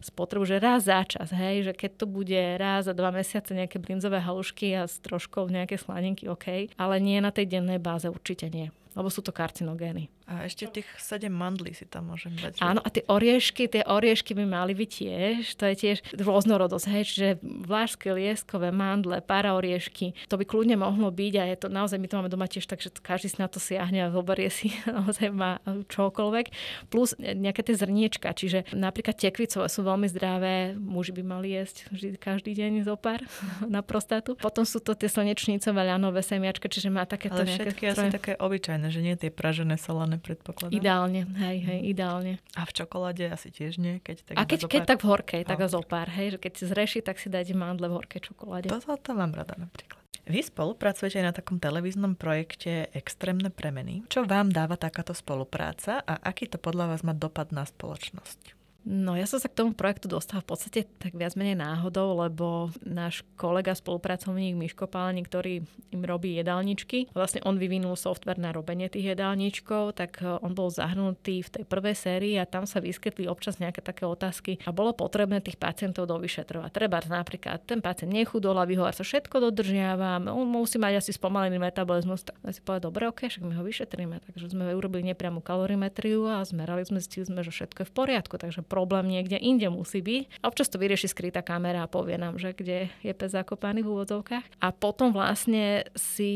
[0.00, 3.82] spotrebu, že raz za čas, hej, že keď to bude raz za dva mesiace nejaké
[3.82, 8.48] brinzové halušky a s troškou nejaké slaninky, OK, ale nie na tej dennej báze, určite
[8.50, 8.68] nie
[8.98, 10.10] lebo sú to karcinogény.
[10.26, 12.60] A ešte tých 7 mandlí si tam môžem dať.
[12.60, 17.02] Áno, a tie oriešky, tie oriešky by mali byť tiež, to je tiež rôznorodosť, hej,
[17.06, 21.96] čiže vlážské, lieskové, mandle, para oriešky, to by kľudne mohlo byť a je to naozaj,
[21.96, 24.74] my to máme doma tiež tak, že každý si na to siahne a zoberie si
[24.90, 26.46] naozaj má čokoľvek.
[26.90, 32.20] Plus nejaké tie zrniečka, čiže napríklad tekvicové sú veľmi zdravé, muži by mali jesť vždy
[32.20, 33.24] každý deň zo pár
[33.64, 34.36] na prostátu.
[34.36, 38.00] Potom sú to tie slnečnicové ľanové semiačka, čiže má takéto Ale všetky nejaké...
[38.04, 40.76] asi také obyčajné, že nie tie pražené solané predpokladám.
[40.76, 42.32] Ideálne, hej, hej, ideálne.
[42.52, 44.04] A v čokoláde asi tiež nie?
[44.04, 46.64] Keď tak a keď, keď tak v horkej, tak zo pár, hej, že keď si
[46.68, 48.68] zreši, tak si dajte mandle v horkej čokoláde.
[48.68, 49.98] To, to, to mám rada napríklad.
[50.28, 54.04] Vy spolupracujete aj na takom televíznom projekte Extrémne premeny.
[54.12, 58.57] Čo vám dáva takáto spolupráca a aký to podľa vás má dopad na spoločnosť?
[58.88, 62.72] No ja som sa k tomu projektu dostala v podstate tak viac menej náhodou, lebo
[62.80, 65.60] náš kolega, spolupracovník Miško Pálani, ktorý
[65.92, 70.72] im robí jedálničky, vlastne on vyvinul software na robenie tých jedálničkov, tak e, on bol
[70.72, 74.96] zahrnutý v tej prvej sérii a tam sa vyskytli občas nejaké také otázky a bolo
[74.96, 76.72] potrebné tých pacientov dovyšetrovať.
[76.72, 81.60] Treba napríklad, ten pacient nechudol a vyhovár sa všetko dodržiava, on musí mať asi spomalený
[81.60, 84.16] metabolizmus, tak si povedali, dobre, ok, však my ho vyšetríme.
[84.32, 88.40] Takže sme urobili nepriamu kalorimetriu a zmerali sme, zistili sme, že všetko je v poriadku.
[88.40, 90.46] Takže problém niekde inde musí byť.
[90.46, 94.62] Občas to vyrieši skrytá kamera a povie nám, že kde je pes zakopaný v úvodzovkách.
[94.62, 96.30] A potom vlastne si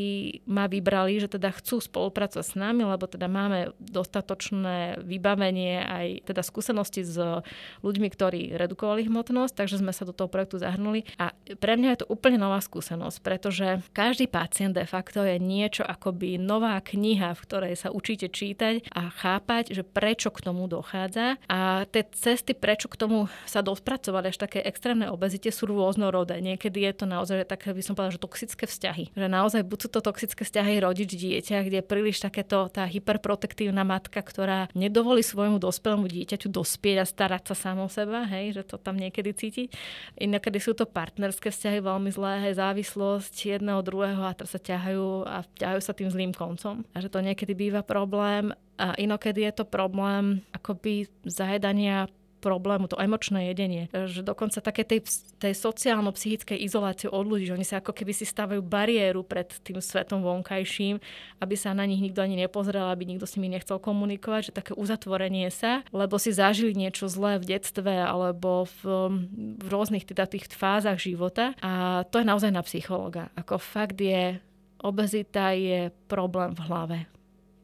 [0.50, 6.42] ma vybrali, že teda chcú spolupracovať s nami, lebo teda máme dostatočné vybavenie aj teda
[6.42, 7.14] skúsenosti s
[7.86, 11.06] ľuďmi, ktorí redukovali hmotnosť, takže sme sa do toho projektu zahrnuli.
[11.22, 11.30] A
[11.62, 16.42] pre mňa je to úplne nová skúsenosť, pretože každý pacient de facto je niečo akoby
[16.42, 21.36] nová kniha, v ktorej sa učíte čítať a chápať, že prečo k tomu dochádza.
[21.46, 26.38] A tie cesty, prečo k tomu sa dospracovať až také extrémne obezite sú rôznorodé.
[26.38, 29.10] Niekedy je to naozaj také, by som povedala, že toxické vzťahy.
[29.18, 33.82] Že naozaj buď sú to toxické vzťahy rodič dieťa, kde je príliš takéto tá hyperprotektívna
[33.82, 38.62] matka, ktorá nedovolí svojmu dospelému dieťaťu dospieť a starať sa samo o seba, hej, že
[38.62, 39.64] to tam niekedy cíti.
[40.22, 45.26] Inokedy sú to partnerské vzťahy veľmi zlé, hej, závislosť jedného druhého a teraz sa ťahajú
[45.26, 46.86] a ťahajú sa tým zlým koncom.
[46.94, 52.10] A že to niekedy býva problém a inokedy je to problém akoby zajedania
[52.42, 53.86] problému, to emočné jedenie.
[53.94, 55.06] Že dokonca také tej,
[55.38, 59.78] tej sociálno-psychickej izolácie od ľudí, že oni sa ako keby si stavajú bariéru pred tým
[59.78, 60.98] svetom vonkajším,
[61.38, 64.72] aby sa na nich nikto ani nepozrel, aby nikto s nimi nechcel komunikovať, že také
[64.74, 69.14] uzatvorenie sa, lebo si zažili niečo zlé v detstve alebo v,
[69.62, 71.54] v rôznych teda tých fázach života.
[71.62, 73.30] A to je naozaj na psychologa.
[73.38, 74.42] Ako fakt je,
[74.82, 76.98] obezita je problém v hlave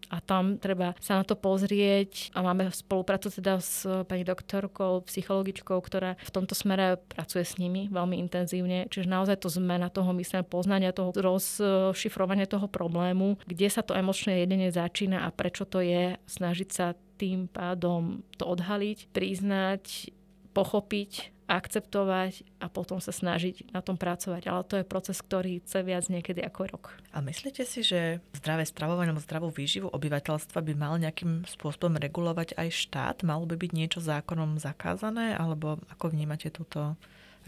[0.09, 5.79] a tam treba sa na to pozrieť a máme spoluprácu teda s pani doktorkou, psychologičkou,
[5.79, 8.89] ktorá v tomto smere pracuje s nimi veľmi intenzívne.
[8.89, 14.45] Čiže naozaj to zmena toho myslím, poznania toho rozšifrovania toho problému, kde sa to emočné
[14.45, 20.15] jedenie začína a prečo to je, snažiť sa tým pádom to odhaliť, priznať,
[20.55, 24.45] pochopiť akceptovať a potom sa snažiť na tom pracovať.
[24.47, 26.85] Ale to je proces, ktorý chce viac niekedy ako rok.
[27.17, 32.55] A myslíte si, že zdravé stravovanie alebo zdravú výživu obyvateľstva by mal nejakým spôsobom regulovať
[32.61, 33.17] aj štát?
[33.25, 35.33] Malo by byť niečo zákonom zakázané?
[35.35, 36.95] Alebo ako vnímate túto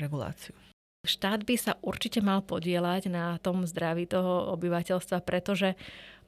[0.01, 0.57] reguláciu?
[1.01, 5.73] Štát by sa určite mal podielať na tom zdraví toho obyvateľstva, pretože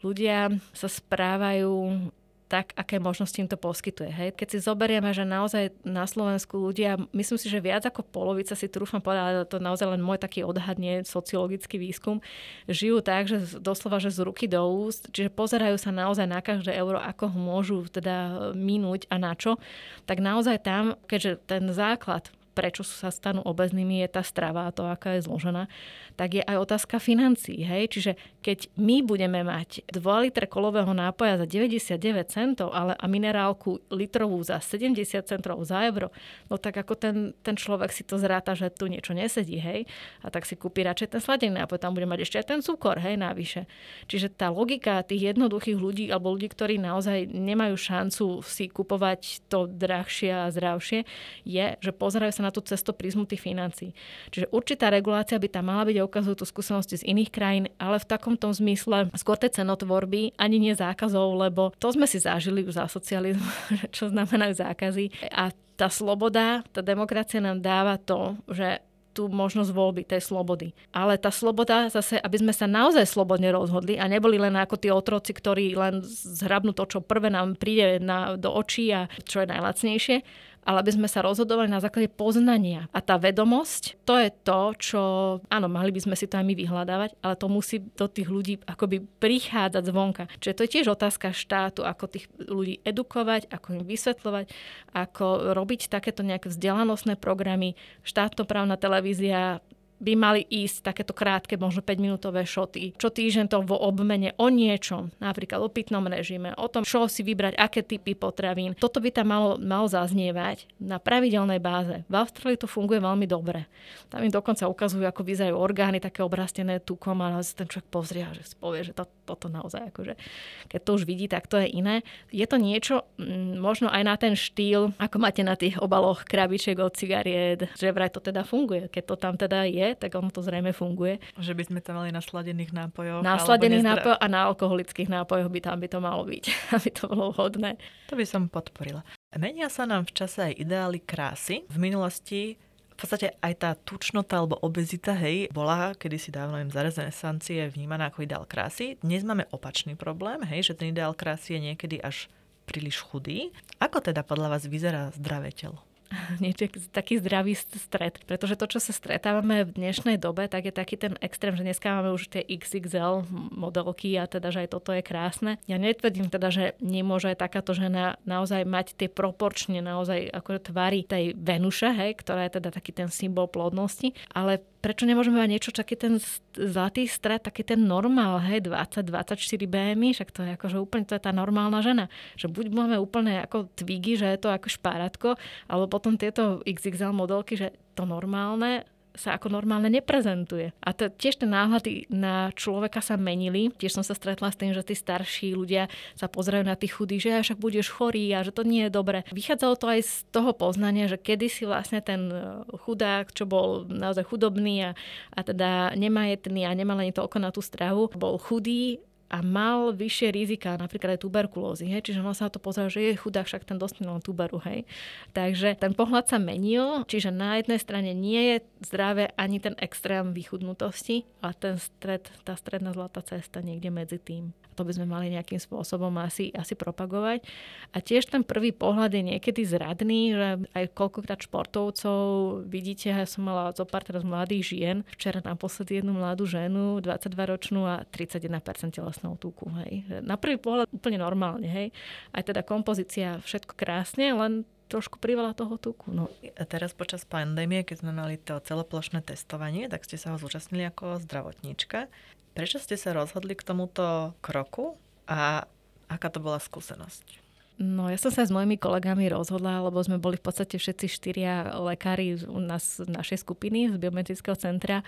[0.01, 2.09] ľudia sa správajú
[2.53, 4.13] tak, aké možnosti im to poskytuje.
[4.13, 4.29] Hej.
[4.37, 8.69] Keď si zoberieme, že naozaj na Slovensku ľudia, myslím si, že viac ako polovica si
[8.69, 12.21] trúfam povedať, ale to naozaj len môj taký odhadne sociologický výskum,
[12.69, 16.77] žijú tak, že doslova, že z ruky do úst, čiže pozerajú sa naozaj na každé
[16.77, 19.57] euro, ako ho môžu teda minúť a na čo,
[20.05, 24.85] tak naozaj tam, keďže ten základ prečo sa stanú obeznými, je tá strava a to,
[24.85, 25.67] aká je zložená,
[26.15, 27.65] tak je aj otázka financií.
[27.65, 27.97] Hej?
[27.97, 28.13] Čiže
[28.45, 31.97] keď my budeme mať 2 litre kolového nápoja za 99
[32.29, 36.13] centov ale a minerálku litrovú za 70 centov za euro,
[36.53, 39.89] no tak ako ten, ten človek si to zráta, že tu niečo nesedí, hej?
[40.21, 43.01] A tak si kúpi radšej ten sladený nápoj, tam bude mať ešte aj ten cukor,
[43.01, 43.65] hej, navyše.
[44.07, 49.71] Čiže tá logika tých jednoduchých ľudí alebo ľudí, ktorí naozaj nemajú šancu si kupovať to
[49.71, 51.09] drahšie a zdravšie,
[51.47, 53.95] je, že pozerajú sa na tú cestu prízmu tých financií.
[54.35, 58.03] Čiže určitá regulácia by tam mala byť a ukazujú tú skúsenosti z iných krajín, ale
[58.03, 62.67] v takom tom zmysle skôr tej cenotvorby, ani nie zákazov, lebo to sme si zažili
[62.67, 63.47] už za socializmu,
[63.95, 65.31] čo znamenajú zákazy.
[65.31, 68.83] A tá sloboda, tá demokracia nám dáva to, že
[69.13, 70.73] tú možnosť voľby, tej slobody.
[70.91, 74.89] Ale tá sloboda zase, aby sme sa naozaj slobodne rozhodli a neboli len ako tí
[74.89, 79.53] otroci, ktorí len zhrabnú to, čo prvé nám príde na, do očí a čo je
[79.53, 80.17] najlacnejšie,
[80.63, 82.87] ale aby sme sa rozhodovali na základe poznania.
[82.95, 85.03] A tá vedomosť, to je to, čo,
[85.51, 88.55] áno, mali by sme si to aj my vyhľadávať, ale to musí do tých ľudí
[88.63, 90.25] akoby prichádzať zvonka.
[90.39, 94.47] Čiže to je tiež otázka štátu, ako tých ľudí edukovať, ako im vysvetľovať,
[94.95, 97.75] ako robiť takéto nejaké vzdelanostné programy.
[98.07, 99.59] Štátnoprávna televízia
[100.03, 102.99] by mali ísť takéto krátke, možno 5-minútové šoty.
[102.99, 107.23] Čo týždeň to vo obmene o niečom, napríklad o pitnom režime, o tom, čo si
[107.23, 108.75] vybrať, aké typy potravín.
[108.75, 112.03] Toto by tam malo, malo zaznievať na pravidelnej báze.
[112.11, 113.71] V Austrálii to funguje veľmi dobre.
[114.11, 118.35] Tam im dokonca ukazujú, ako vyzerajú orgány také obrastené tukom a ten človek pozrie a
[118.35, 120.19] že si povie, že to, toto naozaj akože,
[120.67, 122.03] keď to už vidí, tak to je iné.
[122.35, 126.75] Je to niečo mm, možno aj na ten štýl, ako máte na tých obaloch krabičiek
[126.83, 128.91] od cigariet, že vraj to teda funguje.
[128.91, 131.23] Keď to tam teda je, tak ono to zrejme funguje.
[131.39, 133.23] Že by sme to mali na sladených nápojoch.
[133.23, 136.45] Na sladených nápojoch a na alkoholických nápojoch by tam by to malo byť,
[136.77, 137.81] aby to bolo vhodné.
[138.09, 139.05] To by som podporila.
[139.33, 141.65] Menia sa nám v čase aj ideály krásy.
[141.73, 142.61] V minulosti
[142.93, 148.13] v podstate aj tá tučnota alebo obezita, hej, bola kedysi dávno im za renesancie vnímaná
[148.13, 149.01] ako ideál krásy.
[149.01, 152.29] Dnes máme opačný problém, hej, že ten ideál krásy je niekedy až
[152.69, 153.51] príliš chudý.
[153.83, 155.83] Ako teda podľa vás vyzerá zdravé telo?
[156.99, 158.21] taký zdravý stred.
[158.25, 161.89] Pretože to, čo sa stretávame v dnešnej dobe, tak je taký ten extrém, že dneska
[161.89, 165.59] máme už tie XXL modelky a teda, že aj toto je krásne.
[165.67, 171.05] Ja netvrdím teda, že nemôže aj takáto žena naozaj mať tie proporčne naozaj ako tvary
[171.05, 175.71] tej Venuše, hej, ktorá je teda taký ten symbol plodnosti, ale prečo nemôžeme mať niečo,
[175.71, 176.19] taký ten
[176.59, 179.39] zlatý stred, taký ten normál, hej, 20-24
[179.71, 182.11] BMI, však to je akože úplne, to je tá normálna žena.
[182.35, 185.29] Že buď máme úplne ako tvigy, že je to ako špáratko,
[185.71, 188.83] alebo potom tieto XXL modelky, že to normálne
[189.13, 190.73] sa ako normálne neprezentuje.
[190.81, 193.69] A to, tiež tie náhľady na človeka sa menili.
[193.77, 197.21] Tiež som sa stretla s tým, že tí starší ľudia sa pozerajú na tých chudých,
[197.21, 199.29] že však budeš chorý a že to nie je dobre.
[199.31, 204.25] Vychádzalo to aj z toho poznania, že kedysi vlastne ten e, chudák, čo bol naozaj
[204.33, 204.91] chudobný a,
[205.37, 208.97] a teda nemajetný a nemal ani toľko na tú stravu, bol chudý
[209.33, 211.89] a mal vyššie rizika, napríklad aj tuberkulózy.
[211.89, 212.13] Hej?
[212.13, 214.61] Čiže on sa na to pozrel, že je chudák, však ten dostane len tuberu.
[214.61, 214.85] Hej?
[215.33, 220.37] Takže ten pohľad sa menil, čiže na jednej strane nie je zdravé ani ten extrém
[220.37, 224.53] vychudnutosti, ale ten stred, tá stredná zlatá cesta niekde medzi tým.
[224.77, 227.45] To by sme mali nejakým spôsobom asi, asi propagovať.
[227.93, 232.21] A tiež ten prvý pohľad je niekedy zradný, že aj koľkokrát športovcov
[232.65, 237.85] vidíte, ja som mala zo pár teraz mladých žien, včera naposledy jednu mladú ženu, 22-ročnú
[237.85, 239.71] a 31% telesnou tuku.
[239.87, 240.27] Hej.
[240.27, 241.71] Na prvý pohľad úplne normálne.
[241.71, 241.95] Hej.
[242.35, 246.11] Aj teda kompozícia, všetko krásne, len trošku priveľa toho tuku.
[246.11, 246.27] No.
[246.59, 250.91] A teraz počas pandémie, keď sme mali to celoplošné testovanie, tak ste sa ho zúčastnili
[250.91, 252.11] ako zdravotníčka.
[252.53, 255.65] Prečo ste sa rozhodli k tomuto kroku a
[256.11, 257.42] aká to bola skúsenosť?
[257.83, 261.75] No ja som sa s mojimi kolegami rozhodla, lebo sme boli v podstate všetci štyria
[261.83, 265.03] lekári u nás, našej skupiny z biometrického centra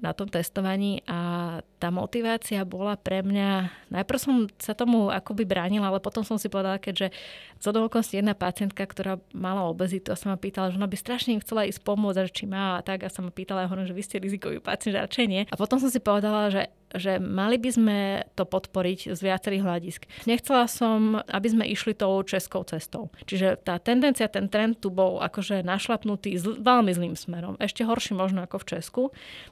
[0.00, 5.92] na tom testovaní a tá motivácia bola pre mňa, najprv som sa tomu akoby bránila,
[5.92, 7.12] ale potom som si povedala, keďže
[7.60, 11.36] z okolností jedna pacientka, ktorá mala obezitu a sa ma pýtala, že ona by strašne
[11.44, 13.96] chcela ísť pomôcť, že či má a tak a sa ma pýtala, ja hovorím, že
[13.96, 15.44] vy ste rizikový pacient, že radšej nie.
[15.52, 17.98] A potom som si povedala, že že mali by sme
[18.38, 20.00] to podporiť z viacerých hľadisk.
[20.24, 23.10] Nechcela som, aby sme išli tou českou cestou.
[23.26, 27.58] Čiže tá tendencia, ten trend tu bol akože našlapnutý zl- veľmi zlým smerom.
[27.58, 29.02] Ešte horší možno ako v Česku.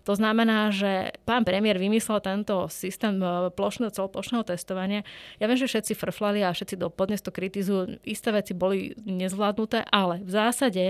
[0.06, 5.02] To znamená, že pán premiér vymyslel tento systém e, plošného, celoplošného testovania.
[5.42, 7.98] Ja viem, že všetci frflali a všetci dopodnes to kritizujú.
[8.06, 10.84] Isté veci boli nezvládnuté, ale v zásade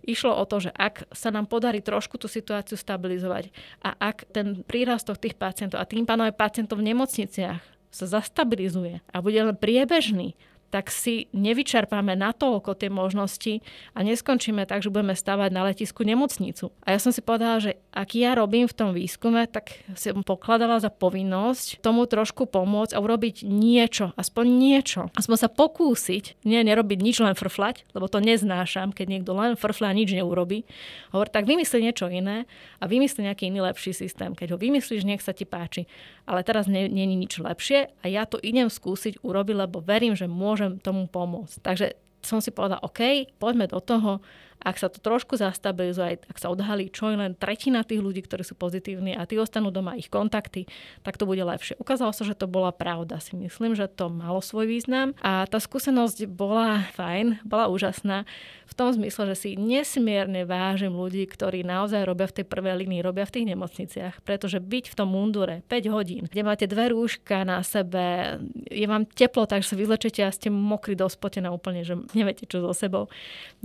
[0.00, 3.52] Išlo o to, že ak sa nám podarí trošku tú situáciu stabilizovať
[3.84, 9.02] a ak ten prírastok tých pacientov a tým pádom aj pacientov v nemocniciach sa zastabilizuje
[9.10, 10.38] a bude len priebežný,
[10.70, 13.60] tak si nevyčerpáme natoľko tie možnosti
[13.94, 16.70] a neskončíme tak, že budeme stavať na letisku nemocnicu.
[16.86, 20.78] A ja som si povedala, že ak ja robím v tom výskume, tak som pokladala
[20.78, 25.00] za povinnosť tomu trošku pomôcť a urobiť niečo, aspoň niečo.
[25.18, 29.90] Aspoň sa pokúsiť, nie nerobiť nič, len frflať, lebo to neznášam, keď niekto len frfla
[29.90, 30.64] a nič neurobi.
[31.10, 32.46] Hovor, tak vymysli niečo iné
[32.78, 34.32] a vymysli nejaký iný lepší systém.
[34.38, 35.90] Keď ho vymyslíš, nech sa ti páči.
[36.30, 40.30] Ale teraz nie, je nič lepšie a ja to idem skúsiť urobiť, lebo verím, že
[40.30, 41.58] môžem tomu pomôcť.
[41.58, 44.22] Takže som si povedala, OK, poďme do toho,
[44.60, 48.44] ak sa to trošku zastabilizuje, ak sa odhalí čo je len tretina tých ľudí, ktorí
[48.44, 50.68] sú pozitívni a tí ostanú doma ich kontakty,
[51.00, 51.80] tak to bude lepšie.
[51.80, 53.24] Ukázalo sa, že to bola pravda.
[53.24, 58.28] Si myslím, že to malo svoj význam a tá skúsenosť bola fajn, bola úžasná
[58.70, 63.02] v tom zmysle, že si nesmierne vážim ľudí, ktorí naozaj robia v tej prvej línii,
[63.02, 67.42] robia v tých nemocniciach, pretože byť v tom mundure 5 hodín, kde máte dve rúška
[67.42, 68.38] na sebe,
[68.70, 72.62] je vám teplo, takže sa vyzlečete a ste mokrí do spotená úplne, že neviete čo
[72.62, 73.10] so sebou.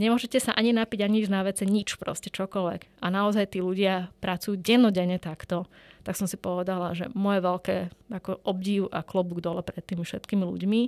[0.01, 3.05] Nemôžete sa ani napiť, ani na vece, nič proste, čokoľvek.
[3.05, 5.69] A naozaj tí ľudia pracujú dennodenne takto
[6.05, 7.75] tak som si povedala, že moje veľké
[8.13, 10.81] ako obdiv a klobúk dole pred tými všetkými ľuďmi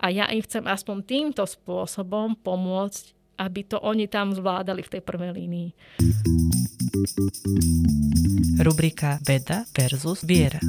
[0.00, 5.02] a ja im chcem aspoň týmto spôsobom pomôcť aby to oni tam zvládali v tej
[5.04, 5.68] prvej línii.
[8.62, 10.60] Rubrika Veda versus viera.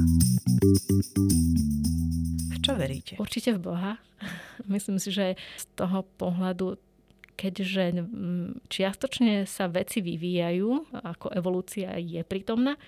[2.50, 3.20] V čo veríte?
[3.20, 3.92] Určite v Boha.
[4.72, 6.80] Myslím si, že z toho pohľadu
[7.34, 8.06] keďže
[8.70, 12.78] čiastočne sa veci vyvíjajú, ako evolúcia je prítomná,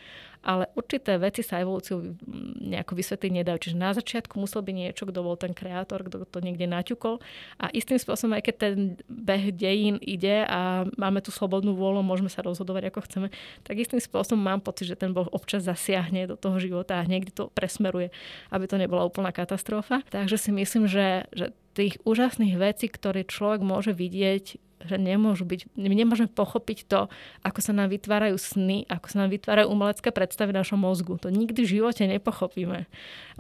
[0.47, 2.14] ale určité veci sa evolúciou
[2.62, 3.59] nejako vysvetliť nedajú.
[3.66, 7.18] Čiže na začiatku musel byť niečo, kto bol ten kreator, kto to niekde naťukol
[7.59, 8.74] a istým spôsobom, aj keď ten
[9.11, 13.28] beh dejín ide a máme tu slobodnú vôľu, môžeme sa rozhodovať ako chceme,
[13.66, 17.34] tak istým spôsobom mám pocit, že ten Boh občas zasiahne do toho života a niekde
[17.34, 18.14] to presmeruje,
[18.55, 20.07] aby to nebola úplná katastrofa.
[20.14, 25.72] Takže si myslím, že, že tých úžasných vecí, ktoré človek môže vidieť že nemôžu byť,
[25.77, 27.01] nemôžeme pochopiť to,
[27.41, 31.16] ako sa nám vytvárajú sny, ako sa nám vytvárajú umelecké predstavy v našom mozgu.
[31.22, 32.85] To nikdy v živote nepochopíme.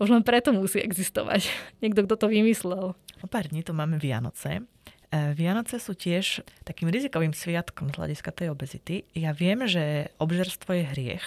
[0.00, 1.48] Už len preto musí existovať.
[1.84, 2.96] Niekto, kto to vymyslel.
[2.96, 4.64] O pár dní tu máme Vianoce.
[5.12, 9.04] E, Vianoce sú tiež takým rizikovým sviatkom z hľadiska tej obezity.
[9.12, 11.26] Ja viem, že obžerstvo je hriech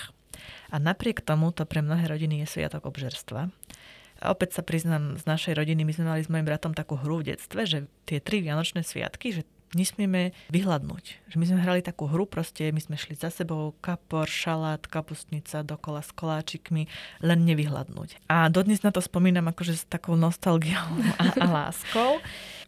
[0.70, 3.50] a napriek tomu to pre mnohé rodiny je sviatok obžerstva.
[4.20, 7.24] A opäť sa priznám, z našej rodiny my sme mali s mojim bratom takú hru
[7.24, 9.48] v detstve, že tie tri vianočné sviatky, že
[9.78, 11.30] nesmieme vyhľadnúť.
[11.30, 15.62] Že my sme hrali takú hru, proste my sme šli za sebou, kapor, šalát, kapustnica,
[15.62, 16.90] dokola s koláčikmi,
[17.22, 18.30] len nevyhľadnúť.
[18.30, 20.90] A dodnes na to spomínam akože s takou nostalgiou
[21.22, 22.22] a, a láskou.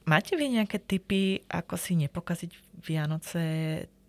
[0.05, 3.41] Máte vy nejaké typy, ako si nepokaziť Vianoce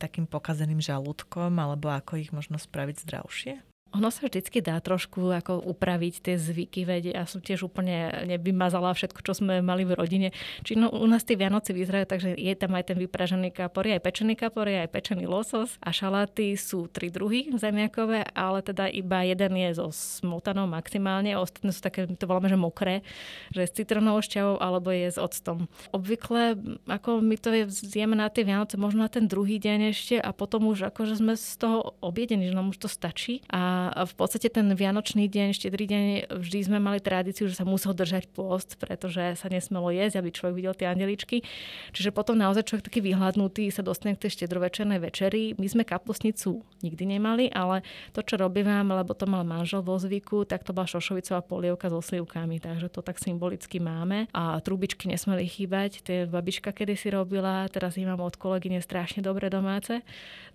[0.01, 3.72] takým pokazeným žalúdkom, alebo ako ich možno spraviť zdravšie?
[3.93, 8.89] Ono sa vždycky dá trošku ako upraviť tie zvyky, veď ja som tiež úplne nevymazala
[8.97, 10.29] všetko, čo sme mali v rodine.
[10.65, 14.01] Či no, u nás tie Vianoce vyzerajú, takže je tam aj ten vypražený kapori, aj
[14.01, 19.53] pečený kapori, aj pečený losos a šaláty sú tri druhy zemiakové, ale teda iba jeden
[19.61, 23.05] je so smotanou maximálne, ostatné sú také, to voláme, že mokré,
[23.53, 25.69] že s citronovou šťavou alebo je s octom.
[25.93, 26.57] Obvykle,
[26.89, 30.73] ako my to zjeme na tie Vianoce, možno na ten druhý deň ešte a potom
[30.73, 33.45] už akože sme z toho objedení, že nám už to stačí.
[33.53, 37.97] A v podstate ten Vianočný deň, štedrý deň, vždy sme mali tradíciu, že sa musel
[37.97, 41.43] držať pôst, pretože sa nesmelo jesť, aby človek videl tie andeličky.
[41.91, 45.59] Čiže potom naozaj človek taký vyhľadnutý sa dostane k tej štedrovečernej večeri.
[45.59, 50.45] My sme kapustnicu nikdy nemali, ale to, čo robím, lebo to mal manžel vo zvyku,
[50.45, 54.29] tak to bola šošovicová polievka so slivkami, takže to tak symbolicky máme.
[54.37, 59.25] A trubičky nesmeli chýbať, tie babička kedy si robila, teraz ich mám od kolegyne strašne
[59.25, 60.05] dobre domáce.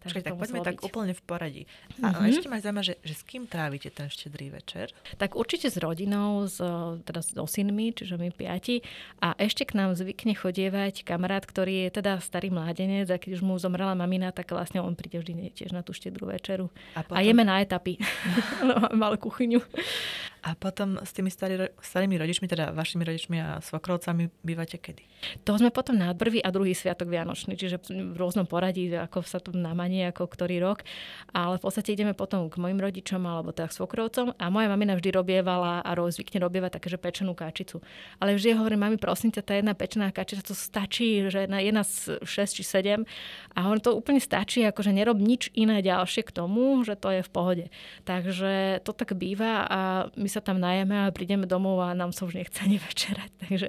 [0.05, 1.63] Takže tak poďme tak úplne v poradí.
[2.05, 2.29] A mm-hmm.
[2.29, 4.93] ešte ma zaujíma, že, že s kým trávite ten štedrý večer?
[5.17, 6.61] Tak určite s rodinou, s,
[7.01, 8.85] teda s osynmi, čiže my piati.
[9.17, 13.41] A ešte k nám zvykne chodievať kamarát, ktorý je teda starý mládenec a keď už
[13.41, 16.69] mu zomrela mamina, tak vlastne on príde vždy tiež na tú štedrú večeru.
[16.93, 17.17] A, potom...
[17.17, 17.97] a jeme na etapy.
[18.69, 19.65] Máme malú kuchyňu.
[20.47, 25.03] A potom s tými starý, starými rodičmi, teda vašimi rodičmi a svokrovcami bývate kedy?
[25.43, 29.43] To sme potom na prvý a druhý sviatok Vianočný, čiže v rôznom poradí, ako sa
[29.43, 30.87] to namanie, ako ktorý rok.
[31.35, 34.95] Ale v podstate ideme potom k mojim rodičom alebo teda k svokrovcom a moja mamina
[34.95, 37.83] vždy robievala a zvykne robievať také, že pečenú kačicu.
[38.23, 42.07] Ale vždy hovorím, mami, prosím ťa, tá jedna pečená kačica, to stačí, že je nás
[42.07, 42.23] 6
[42.55, 43.03] či 7
[43.51, 47.21] a on to úplne stačí, akože nerob nič iné ďalšie k tomu, že to je
[47.25, 47.65] v pohode.
[48.07, 49.79] Takže to tak býva a
[50.15, 53.29] my sa tam najeme a prídeme domov a nám sa už nechce ani večerať.
[53.47, 53.67] Takže,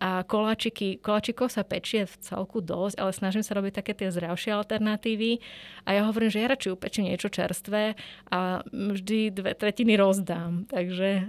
[0.00, 4.54] a koláčiky, koláčikov sa pečie v celku dosť, ale snažím sa robiť také tie zdravšie
[4.54, 5.42] alternatívy.
[5.84, 7.94] A ja hovorím, že ja radšej upečím niečo čerstvé
[8.30, 10.66] a vždy dve tretiny rozdám.
[10.68, 11.22] Takže e,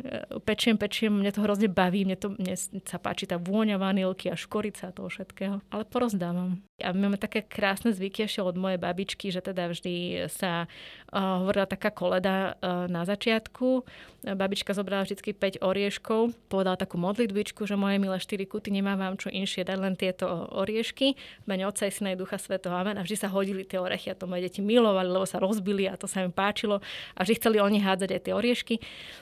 [0.43, 4.39] pečiem, pečiem, mne to hrozne baví, mne, to, mne sa páči tá vôňa vanilky a
[4.39, 5.59] škorica toho všetkého.
[5.69, 6.63] Ale porozdávam.
[6.84, 11.39] A my máme také krásne zvyky ešte od mojej babičky, že teda vždy sa uh,
[11.39, 13.88] hovorila taká koleda uh, na začiatku.
[14.36, 19.21] Babička zobrala vždy 5 orieškov, povedala takú modlitbičku, že moje milé 4 kuty nemá vám
[19.21, 21.13] čo inšie dať len tieto oriešky.
[21.45, 22.73] Mene Otca i Syna i Ducha Svetého.
[22.73, 22.97] Amen.
[22.97, 25.93] A vždy sa hodili tie orechy a to moje deti milovali, lebo sa rozbili a
[25.93, 26.82] to sa im páčilo.
[27.13, 28.76] A vždy chceli oni hádzať aj tie oriešky.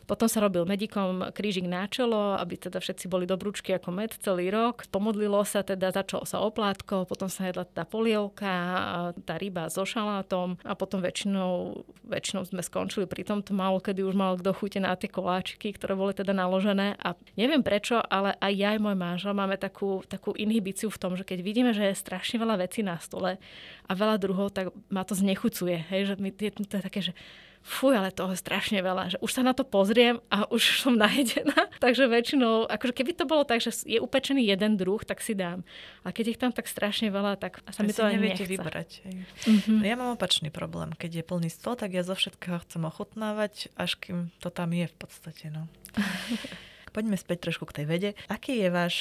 [0.08, 4.48] Potom sa robil medikom krížik na čelo, aby teda všetci boli dobrúčky ako med celý
[4.56, 4.88] rok.
[4.88, 8.52] Pomodlilo sa teda, začalo sa oplátko, potom sa jedla tá polievka,
[9.26, 14.16] tá ryba so šalátom a potom väčšinou, väčšinou sme skončili pri tomto málo, kedy už
[14.16, 18.54] mal kto chute na tie koláčiky, ktoré boli teda naložené a neviem prečo, ale aj
[18.54, 21.96] ja aj môj manžel máme takú, takú inhibíciu v tom, že keď vidíme, že je
[21.98, 23.42] strašne veľa vecí na stole
[23.88, 25.90] a veľa druhov, tak ma to znechucuje.
[25.90, 27.14] Hej, že mi, je to také, že
[27.64, 31.72] fuj, ale toho strašne veľa, že už sa na to pozriem a už som najedená.
[31.80, 35.64] Takže väčšinou, akože keby to bolo tak, že je upečený jeden druh, tak si dám.
[36.04, 38.54] A keď ich tam tak strašne veľa, tak sa mi to aj neviete nechce.
[38.54, 38.90] vybrať.
[39.08, 39.80] Mm-hmm.
[39.82, 40.92] Ja mám opačný problém.
[40.94, 44.86] Keď je plný stôl, tak ja zo všetkého chcem ochutnávať, až kým to tam je
[44.86, 45.48] v podstate.
[45.50, 45.72] No.
[46.96, 48.10] Poďme späť trošku k tej vede.
[48.30, 48.96] Aký je váš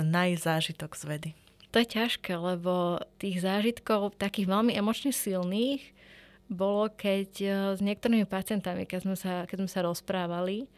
[0.00, 1.30] najzážitok z vedy?
[1.74, 5.95] To je ťažké, lebo tých zážitkov takých veľmi emočne silných
[6.46, 10.70] bolo, keď e, s niektorými pacientami, keď sme sa, keď sme sa rozprávali,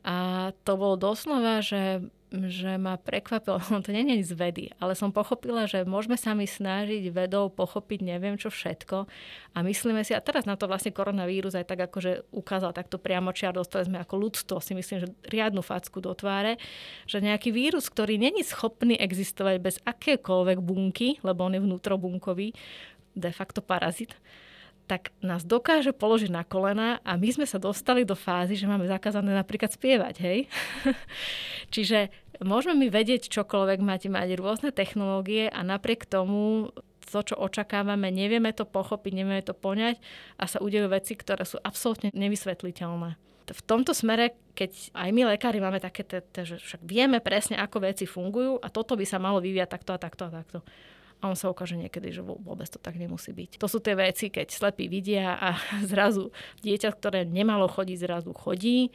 [0.00, 2.00] a to bolo doslova, že,
[2.32, 6.48] že ma prekvapilo, to nie je z vedy, ale som pochopila, že môžeme sa mi
[6.48, 9.04] snažiť vedou pochopiť neviem čo všetko.
[9.52, 13.32] A myslíme si, a teraz na to vlastne koronavírus aj tak akože ukázal takto priamo
[13.36, 16.56] čiar, dostali sme ako ľudstvo, si myslím, že riadnu facku do tváre,
[17.04, 22.56] že nejaký vírus, ktorý není schopný existovať bez akékoľvek bunky, lebo on je vnútrobunkový,
[23.10, 24.16] de facto parazit,
[24.90, 28.90] tak nás dokáže položiť na kolena a my sme sa dostali do fázy, že máme
[28.90, 30.38] zakázané napríklad spievať, hej?
[31.74, 32.10] Čiže
[32.42, 36.74] môžeme my vedieť čokoľvek, máte mať rôzne technológie a napriek tomu
[37.06, 40.02] to, čo očakávame, nevieme to pochopiť, nevieme to poňať
[40.42, 43.14] a sa udejú veci, ktoré sú absolútne nevysvetliteľné.
[43.50, 46.02] v tomto smere, keď aj my lekári máme také,
[46.42, 49.98] že však vieme presne, ako veci fungujú a toto by sa malo vyvíjať takto a
[50.02, 50.58] takto a takto.
[51.20, 53.60] A on sa ukáže niekedy, že vôbec to tak nemusí byť.
[53.60, 55.60] To sú tie veci, keď slepí vidia a
[55.92, 56.32] zrazu
[56.64, 58.88] dieťa, ktoré nemalo chodiť, zrazu chodí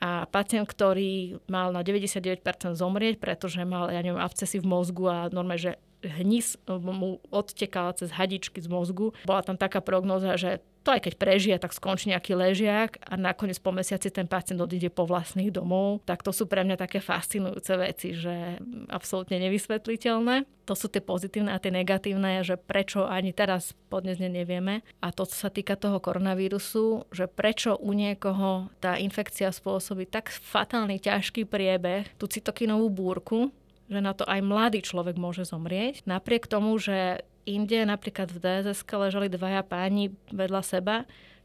[0.00, 2.40] a pacient, ktorý mal na 99%
[2.72, 5.72] zomrieť, pretože mal, ja neviem, abscesy v mozgu a normálne, že
[6.04, 9.12] hnis mu odtekala cez hadičky z mozgu.
[9.24, 13.60] Bola tam taká prognoza, že to aj keď prežije, tak skončí nejaký ležiak a nakoniec
[13.60, 16.00] po mesiaci ten pacient odíde po vlastných domov.
[16.08, 18.56] Tak to sú pre mňa také fascinujúce veci, že
[18.88, 20.48] absolútne nevysvetliteľné.
[20.64, 24.80] To sú tie pozitívne a tie negatívne, že prečo ani teraz podnes nevieme.
[25.04, 30.32] A to, čo sa týka toho koronavírusu, že prečo u niekoho tá infekcia spôsobí tak
[30.32, 33.52] fatálny, ťažký priebeh, tú cytokinovú búrku,
[33.90, 36.06] že na to aj mladý človek môže zomrieť.
[36.06, 40.96] Napriek tomu, že inde napríklad v DSS ležali dvaja páni vedľa seba,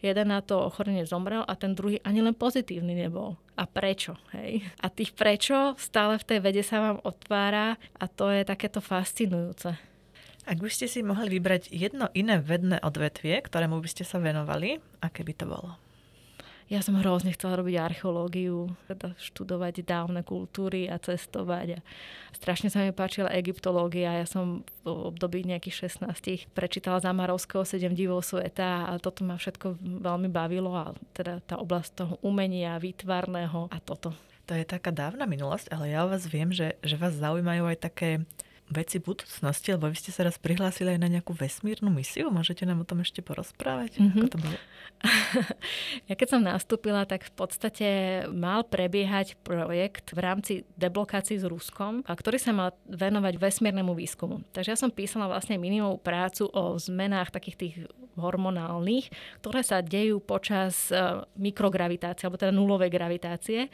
[0.06, 3.42] jeden na to ochorenie zomrel a ten druhý ani len pozitívny nebol.
[3.58, 4.14] A prečo?
[4.38, 4.62] Hej?
[4.84, 9.74] A tých prečo stále v tej vede sa vám otvára a to je takéto fascinujúce.
[10.46, 14.78] Ak by ste si mohli vybrať jedno iné vedné odvetvie, ktorému by ste sa venovali,
[15.02, 15.85] aké by to bolo?
[16.66, 21.78] Ja som hrozne chcela robiť archeológiu, teda študovať dávne kultúry a cestovať.
[21.78, 21.80] A
[22.34, 24.18] strašne sa mi páčila egyptológia.
[24.18, 29.78] Ja som v období nejakých 16 prečítala Zamarovského 7 divov sveta a toto ma všetko
[29.82, 34.18] veľmi bavilo a teda tá oblasť toho umenia, výtvarného a toto.
[34.50, 38.10] To je taká dávna minulosť, ale ja vás viem, že, že vás zaujímajú aj také
[38.66, 42.34] veci budúcnosti, lebo vy ste sa raz prihlásili aj na nejakú vesmírnu misiu.
[42.34, 44.02] Môžete nám o tom ešte porozprávať?
[44.02, 44.18] Mm-hmm.
[44.18, 44.58] Ako to bolo?
[46.10, 47.88] ja keď som nastúpila, tak v podstate
[48.34, 54.42] mal prebiehať projekt v rámci deblokácií s Ruskom, a ktorý sa mal venovať vesmírnemu výskumu.
[54.50, 57.76] Takže ja som písala vlastne minimovú prácu o zmenách takých tých
[58.16, 59.12] hormonálnych,
[59.44, 60.96] ktoré sa dejú počas e,
[61.36, 63.68] mikrogravitácie, alebo teda nulovej gravitácie.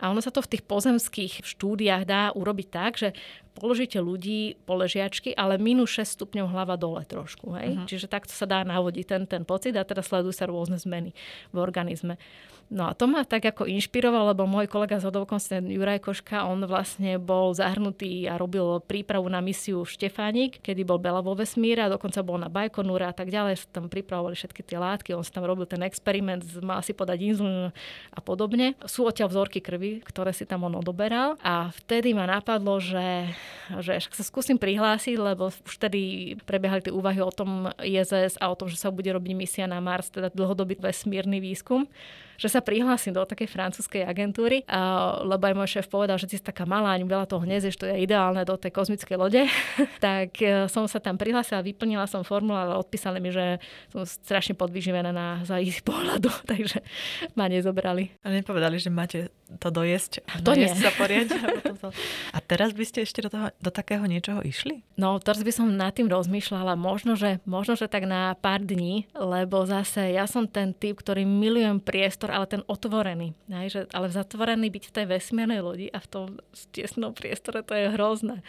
[0.00, 3.12] A ono sa to v tých pozemských štúdiách dá urobiť tak, že
[3.52, 7.52] položíte ľudí po ležiačky, ale minus 6 stupňov hlava dole trošku.
[7.56, 7.68] Hej?
[7.76, 7.88] Uh-huh.
[7.88, 11.12] Čiže takto sa dá navodiť ten, ten pocit a teda sledujú sa rôzne zmeny
[11.52, 12.16] v organizme.
[12.72, 16.64] No a to ma tak ako inšpiroval, lebo môj kolega z hodovkosti, Juraj Koška, on
[16.64, 21.92] vlastne bol zahrnutý a robil prípravu na misiu Štefánik, kedy bol Bela vo vesmíre a
[21.92, 23.68] dokonca bol na Bajkonúra a tak ďalej.
[23.68, 27.76] Tam pripravovali všetky tie látky, on sa tam robil ten experiment, mal si podať inzulín
[28.08, 28.72] a podobne.
[28.88, 33.36] Sú odtiaľ vzorky krvi, ktoré si tam on odoberal a vtedy ma napadlo, že,
[33.84, 38.56] že sa skúsim prihlásiť, lebo už vtedy prebiehali tie úvahy o tom ISS a o
[38.56, 41.84] tom, že sa bude robiť misia na Mars, teda dlhodobý vesmírny výskum
[42.42, 46.34] že sa prihlásim do takej francúzskej agentúry, a, lebo aj môj šéf povedal, že ty
[46.34, 49.46] si taká malá, ani veľa toho nezieš, to je ideálne do tej kozmickej lode.
[50.02, 53.62] tak e, som sa tam prihlásila, vyplnila som formulár ale odpísali mi, že
[53.94, 56.82] som strašne podvyživená na za ich pohľadu, takže
[57.38, 58.10] ma nezobrali.
[58.26, 59.30] A nepovedali, že máte
[59.60, 60.24] to dojesť?
[60.42, 60.66] To nie.
[60.72, 61.36] sa poriadne?
[62.32, 64.80] A teraz by ste ešte do, toho, do takého niečoho išli?
[64.96, 66.72] No, teraz by som nad tým rozmýšľala.
[66.78, 71.28] Možno že, možno, že tak na pár dní, lebo zase ja som ten typ, ktorý
[71.28, 73.36] milujem priestor ale ten otvorený.
[73.52, 76.26] Hej, že, ale zatvorený byť v tej vesmiernej lodi a v tom
[76.72, 78.40] tesnom priestore, to je hrozné.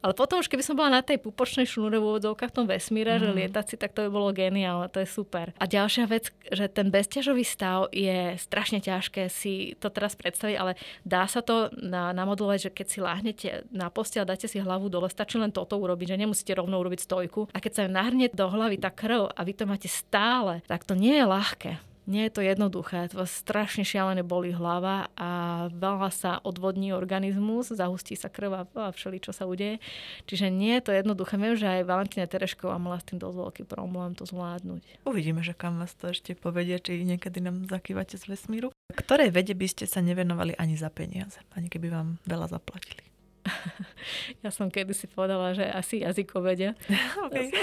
[0.00, 3.18] Ale potom už keby som bola na tej pupočnej šnúre v úvodzovkách v tom vesmíre,
[3.18, 3.20] mm.
[3.20, 3.36] že mhm.
[3.42, 5.50] lietať si, tak to by bolo geniálne, to je super.
[5.58, 10.78] A ďalšia vec, že ten bezťažový stav je strašne ťažké si to teraz predstaviť, ale
[11.02, 14.86] dá sa to na, namodulovať, že keď si láhnete na postel a dáte si hlavu
[14.86, 17.50] dole, stačí len toto urobiť, že nemusíte rovno urobiť stojku.
[17.50, 20.94] A keď sa nahrnie do hlavy tá krv a vy to máte stále, tak to
[20.94, 21.91] nie je ľahké.
[22.02, 25.30] Nie je to jednoduché, to strašne šialené boli hlava a
[25.70, 29.78] veľa sa odvodní organizmus, zahustí sa krv a všeli, čo sa udeje.
[30.26, 31.38] Čiže nie je to jednoduché.
[31.38, 35.06] Viem, že aj Valentína Terešková mala s tým dosť veľký problém to zvládnuť.
[35.06, 38.74] Uvidíme, že kam vás to ešte povedie, či niekedy nám zakývate z vesmíru.
[38.90, 43.11] Ktorej vede by ste sa nevenovali ani za peniaze, ani keby vám veľa zaplatili?
[44.42, 46.74] ja som kedysi povedala, že asi jazykovede.
[47.26, 47.50] okay.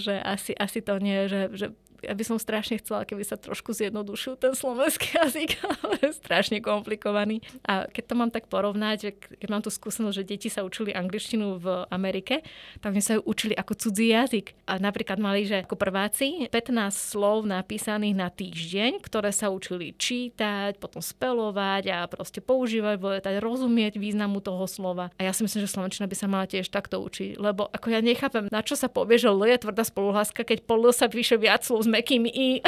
[0.00, 1.66] že asi, asi to nie, že, že
[2.02, 6.58] ja by som strašne chcela, keby sa trošku zjednodušil ten slovenský jazyk, ale je strašne
[6.58, 7.38] komplikovaný.
[7.62, 10.90] A keď to mám tak porovnať, že keď mám tu skúsenosť, že deti sa učili
[10.90, 12.42] angličtinu v Amerike,
[12.82, 14.58] tak oni sa ju učili ako cudzí jazyk.
[14.66, 20.82] A napríklad mali, že ako prváci 15 slov napísaných na týždeň, ktoré sa učili čítať,
[20.82, 25.14] potom spelovať a proste používať, voletať, rozumieť významu toho slova.
[25.22, 28.02] A ja si myslím, že slovenčina by sa mala tiež takto učiť, lebo ako ja
[28.02, 31.38] nechápem, na čo sa povie, že L je tvrdá spoluhláska, keď po L sa píše
[31.38, 32.64] viac slov mekým i.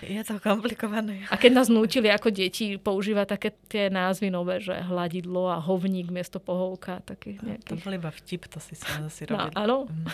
[0.00, 1.28] Je to komplikované.
[1.28, 6.08] A keď nás nútili ako deti používať také tie názvy nové, že hladidlo a hovník
[6.08, 7.04] miesto pohovka.
[7.04, 7.76] Taký nejaký...
[7.76, 9.52] To bol iba vtip, to si si robili.
[9.52, 9.76] No, áno.
[9.92, 10.08] Mm.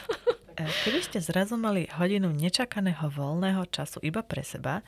[0.53, 4.83] E, keby ste zrazu mali hodinu nečakaného voľného času iba pre seba,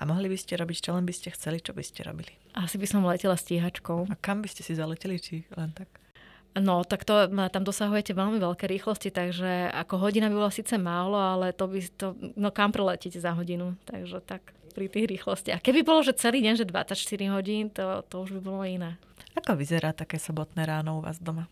[0.00, 2.32] A mohli by ste robiť, čo len by ste chceli, čo by ste robili?
[2.56, 4.08] Asi by som letela stíhačkou.
[4.08, 5.92] A kam by ste si zaleteli, či len tak?
[6.58, 11.14] No, tak to, tam dosahujete veľmi veľké rýchlosti, takže ako hodina by bola síce málo,
[11.14, 14.42] ale to by, to, no kam preletíte za hodinu, takže tak
[14.74, 15.62] pri tých rýchlostiach.
[15.62, 18.98] Keby bolo, že celý deň, že 24 hodín, to, to už by bolo iné.
[19.38, 21.46] Ako vyzerá také sobotné ráno u vás doma?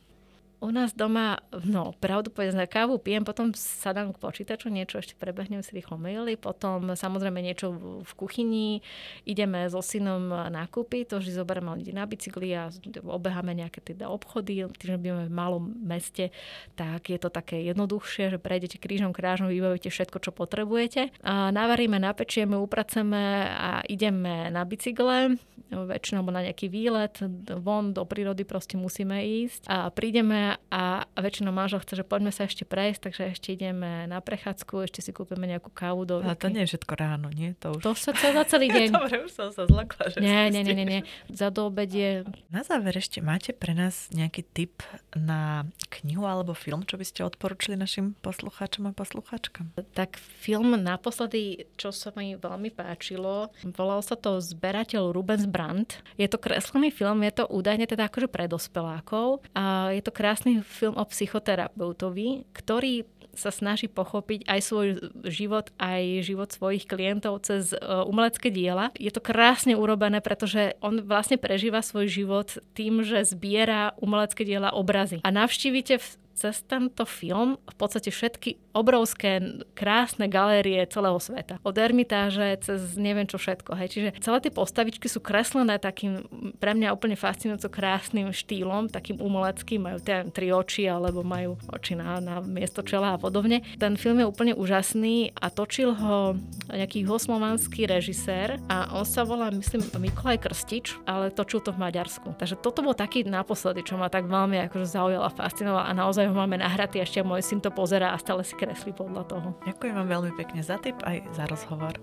[0.59, 5.63] U nás doma, no, pravdu povedať, kávu pijem, potom sadám k počítaču, niečo ešte prebehnem
[5.63, 7.71] si rýchlo maily, potom samozrejme niečo
[8.03, 8.83] v kuchyni,
[9.23, 12.75] ideme so synom nakúpiť, to že zoberieme ľudí na bicykli a
[13.07, 16.35] obeháme nejaké teda obchody, tým, že v malom meste,
[16.75, 21.15] tak je to také jednoduchšie, že prejdete krížom krážom, vybavíte všetko, čo potrebujete.
[21.23, 25.39] A navaríme, napečieme, upraceme a ideme na bicykle,
[25.71, 27.19] väčšinou na nejaký výlet,
[27.61, 32.49] von do prírody proste musíme ísť a prídeme a, väčšinou manžel chce, že poďme sa
[32.49, 36.49] ešte prejsť, takže ešte ideme na prechádzku, ešte si kúpime nejakú kávu do Ale to
[36.49, 37.53] nie je všetko ráno, nie?
[37.61, 37.83] To, už...
[37.85, 38.89] to sa za celý deň.
[38.95, 41.01] Dobre, už som sa zlakla, že nie, nie, nie, nie, nie.
[41.29, 42.25] Za do obedie.
[42.49, 44.81] Na záver ešte máte pre nás nejaký tip
[45.17, 45.67] na
[46.01, 49.75] knihu alebo film, čo by ste odporučili našim poslucháčom a poslucháčkam?
[49.93, 55.99] Tak film naposledy, čo sa mi veľmi páčilo, volal sa to Zberateľ Rubens Brandt.
[56.15, 60.63] Je to kreslený film, je to údajne teda akože pre dospelákov a je to krásny
[60.63, 63.03] film o psychoterapeutovi, ktorý
[63.35, 64.87] sa snaží pochopiť aj svoj
[65.27, 68.91] život, aj život svojich klientov cez e, umelecké diela.
[68.99, 74.75] Je to krásne urobené, pretože on vlastne prežíva svoj život tým, že zbiera umelecké diela
[74.75, 75.23] obrazy.
[75.23, 76.03] A navštívite
[76.39, 79.43] cez tento film v podstate všetky obrovské,
[79.75, 81.59] krásne galérie celého sveta.
[81.67, 83.75] Od Ermitáže cez neviem čo všetko.
[83.75, 83.89] Hej.
[83.99, 86.23] Čiže celé tie postavičky sú kreslené takým
[86.63, 91.99] pre mňa úplne fascinujúco krásnym štýlom, takým umeleckým, majú tie tri oči alebo majú oči
[91.99, 93.67] na, na miesto čela a podobne.
[93.83, 96.39] Ten film je úplne úžasný a točil ho
[96.71, 102.39] nejaký hoslovanský režisér a on sa volá, myslím, Mikolaj Krstič, ale točil to v Maďarsku.
[102.39, 106.37] Takže toto bol taký naposledy, čo ma tak veľmi akože zaujal a a naozaj ho
[106.37, 109.49] máme nahratý ešte môj syn to pozerá a stále si kreslí podľa toho.
[109.65, 111.97] Ďakujem vám veľmi pekne za tip aj za rozhovor.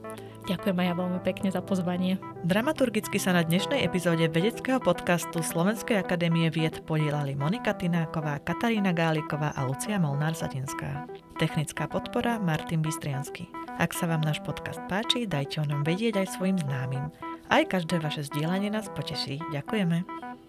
[0.50, 2.18] Ďakujem aj ja veľmi pekne za pozvanie.
[2.46, 9.54] Dramaturgicky sa na dnešnej epizóde vedeckého podcastu Slovenskej akadémie vied podielali Monika Tináková, Katarína Gáliková
[9.58, 11.10] a Lucia Molnár-Satinská.
[11.42, 13.50] Technická podpora Martin Bystriansky.
[13.76, 17.12] Ak sa vám náš podcast páči, dajte o nám vedieť aj svojim známym.
[17.52, 19.42] Aj každé vaše zdieľanie nás poteší.
[19.52, 20.45] Ďakujeme.